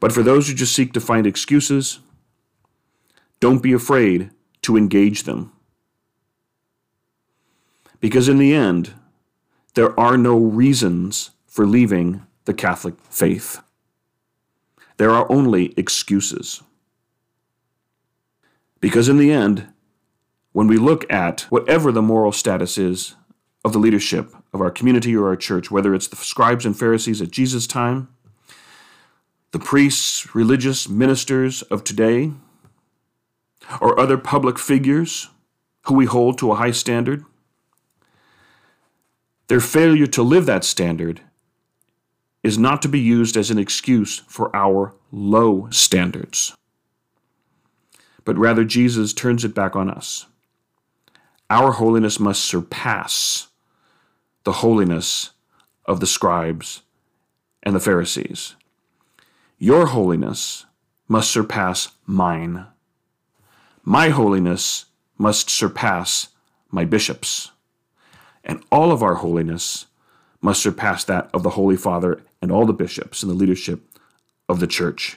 But 0.00 0.12
for 0.12 0.22
those 0.22 0.48
who 0.48 0.54
just 0.54 0.74
seek 0.74 0.94
to 0.94 0.98
find 0.98 1.26
excuses, 1.26 1.98
don't 3.40 3.62
be 3.62 3.74
afraid 3.74 4.30
to 4.62 4.78
engage 4.78 5.24
them. 5.24 5.52
Because 8.00 8.26
in 8.26 8.38
the 8.38 8.54
end, 8.54 8.94
there 9.74 10.00
are 10.00 10.16
no 10.16 10.38
reasons 10.38 11.32
for 11.46 11.66
leaving 11.66 12.26
the 12.44 12.54
Catholic 12.54 12.94
faith. 13.08 13.62
There 14.96 15.10
are 15.10 15.30
only 15.30 15.72
excuses. 15.76 16.62
Because 18.80 19.08
in 19.08 19.18
the 19.18 19.32
end, 19.32 19.68
when 20.52 20.66
we 20.66 20.76
look 20.76 21.10
at 21.10 21.42
whatever 21.42 21.92
the 21.92 22.02
moral 22.02 22.32
status 22.32 22.76
is 22.76 23.14
of 23.64 23.72
the 23.72 23.78
leadership 23.78 24.34
of 24.52 24.60
our 24.60 24.70
community 24.70 25.16
or 25.16 25.28
our 25.28 25.36
church, 25.36 25.70
whether 25.70 25.94
it's 25.94 26.08
the 26.08 26.16
scribes 26.16 26.66
and 26.66 26.78
Pharisees 26.78 27.22
at 27.22 27.30
Jesus' 27.30 27.66
time, 27.66 28.08
the 29.52 29.58
priests, 29.58 30.34
religious 30.34 30.88
ministers 30.88 31.62
of 31.62 31.84
today, 31.84 32.32
or 33.80 33.98
other 33.98 34.18
public 34.18 34.58
figures 34.58 35.28
who 35.86 35.94
we 35.94 36.06
hold 36.06 36.38
to 36.38 36.52
a 36.52 36.56
high 36.56 36.70
standard, 36.70 37.24
their 39.48 39.60
failure 39.60 40.06
to 40.06 40.22
live 40.22 40.46
that 40.46 40.64
standard 40.64 41.20
is 42.42 42.58
not 42.58 42.82
to 42.82 42.88
be 42.88 43.00
used 43.00 43.36
as 43.36 43.50
an 43.50 43.58
excuse 43.58 44.18
for 44.26 44.54
our 44.54 44.94
low 45.10 45.68
standards. 45.70 46.56
But 48.24 48.38
rather, 48.38 48.64
Jesus 48.64 49.12
turns 49.12 49.44
it 49.44 49.54
back 49.54 49.76
on 49.76 49.90
us 49.90 50.26
our 51.52 51.72
holiness 51.72 52.18
must 52.18 52.42
surpass 52.42 53.48
the 54.44 54.52
holiness 54.52 55.32
of 55.84 56.00
the 56.00 56.06
scribes 56.06 56.80
and 57.62 57.74
the 57.74 57.80
Pharisees. 57.80 58.56
Your 59.58 59.88
holiness 59.88 60.64
must 61.08 61.30
surpass 61.30 61.88
mine. 62.06 62.66
My 63.84 64.08
holiness 64.08 64.86
must 65.18 65.50
surpass 65.50 66.28
my 66.70 66.86
bishops. 66.86 67.50
And 68.42 68.64
all 68.72 68.90
of 68.90 69.02
our 69.02 69.16
holiness 69.16 69.84
must 70.40 70.62
surpass 70.62 71.04
that 71.04 71.28
of 71.34 71.42
the 71.42 71.50
Holy 71.50 71.76
Father 71.76 72.22
and 72.42 72.52
all 72.52 72.66
the 72.66 72.74
bishops 72.74 73.22
and 73.22 73.30
the 73.30 73.36
leadership 73.36 73.80
of 74.48 74.60
the 74.60 74.66
church. 74.66 75.16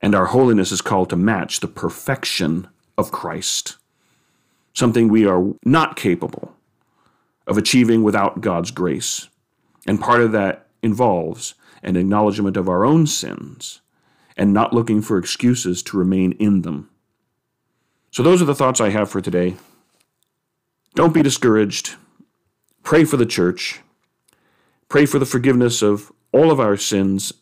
And 0.00 0.14
our 0.14 0.26
holiness 0.26 0.70
is 0.70 0.80
called 0.80 1.10
to 1.10 1.16
match 1.16 1.58
the 1.60 1.68
perfection 1.68 2.68
of 2.96 3.10
Christ 3.10 3.78
something 4.74 5.08
we 5.08 5.26
are 5.26 5.54
not 5.64 5.96
capable 5.96 6.54
of 7.46 7.58
achieving 7.58 8.02
without 8.02 8.40
God's 8.40 8.70
grace. 8.70 9.28
And 9.86 10.00
part 10.00 10.20
of 10.20 10.32
that 10.32 10.66
involves 10.82 11.54
an 11.82 11.96
acknowledgement 11.96 12.56
of 12.56 12.68
our 12.68 12.84
own 12.84 13.06
sins 13.06 13.80
and 14.36 14.54
not 14.54 14.72
looking 14.72 15.02
for 15.02 15.18
excuses 15.18 15.82
to 15.82 15.98
remain 15.98 16.32
in 16.32 16.62
them. 16.62 16.88
So, 18.10 18.22
those 18.22 18.40
are 18.40 18.46
the 18.46 18.54
thoughts 18.54 18.80
I 18.80 18.90
have 18.90 19.10
for 19.10 19.20
today. 19.20 19.56
Don't 20.94 21.14
be 21.14 21.22
discouraged. 21.22 21.96
Pray 22.82 23.04
for 23.04 23.16
the 23.16 23.26
church. 23.26 23.80
Pray 24.92 25.06
for 25.06 25.18
the 25.18 25.24
forgiveness 25.24 25.80
of 25.80 26.12
all 26.32 26.50
of 26.50 26.60
our 26.60 26.76
sins, 26.76 27.32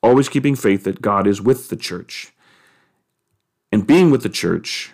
always 0.00 0.28
keeping 0.28 0.54
faith 0.54 0.84
that 0.84 1.02
God 1.02 1.26
is 1.26 1.42
with 1.42 1.68
the 1.68 1.76
church. 1.76 2.32
And 3.72 3.84
being 3.84 4.12
with 4.12 4.22
the 4.22 4.28
church 4.28 4.92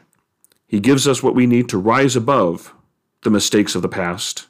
he 0.67 0.81
gives 0.81 1.07
us 1.07 1.23
what 1.23 1.35
we 1.35 1.47
need 1.47 1.69
to 1.69 1.77
rise 1.77 2.17
above 2.17 2.73
the 3.21 3.29
mistakes 3.29 3.75
of 3.75 3.83
the 3.83 3.89
past, 3.89 4.47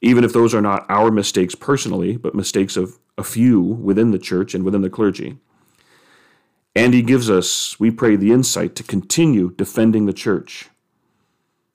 even 0.00 0.24
if 0.24 0.32
those 0.32 0.54
are 0.54 0.62
not 0.62 0.86
our 0.88 1.10
mistakes 1.10 1.54
personally, 1.54 2.16
but 2.16 2.34
mistakes 2.34 2.74
of 2.74 2.98
a 3.18 3.22
few 3.22 3.60
within 3.60 4.10
the 4.10 4.18
church 4.18 4.54
and 4.54 4.64
within 4.64 4.80
the 4.80 4.88
clergy. 4.88 5.36
And 6.74 6.94
He 6.94 7.02
gives 7.02 7.28
us, 7.28 7.78
we 7.78 7.90
pray, 7.90 8.16
the 8.16 8.32
insight 8.32 8.74
to 8.76 8.82
continue 8.82 9.50
defending 9.50 10.06
the 10.06 10.14
church, 10.14 10.70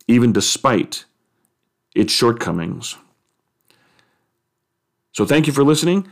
even 0.07 0.33
despite 0.33 1.05
its 1.93 2.11
shortcomings. 2.11 2.97
So 5.15 5.25
thank 5.25 5.47
you 5.47 5.53
for 5.53 5.63
listening. 5.63 6.05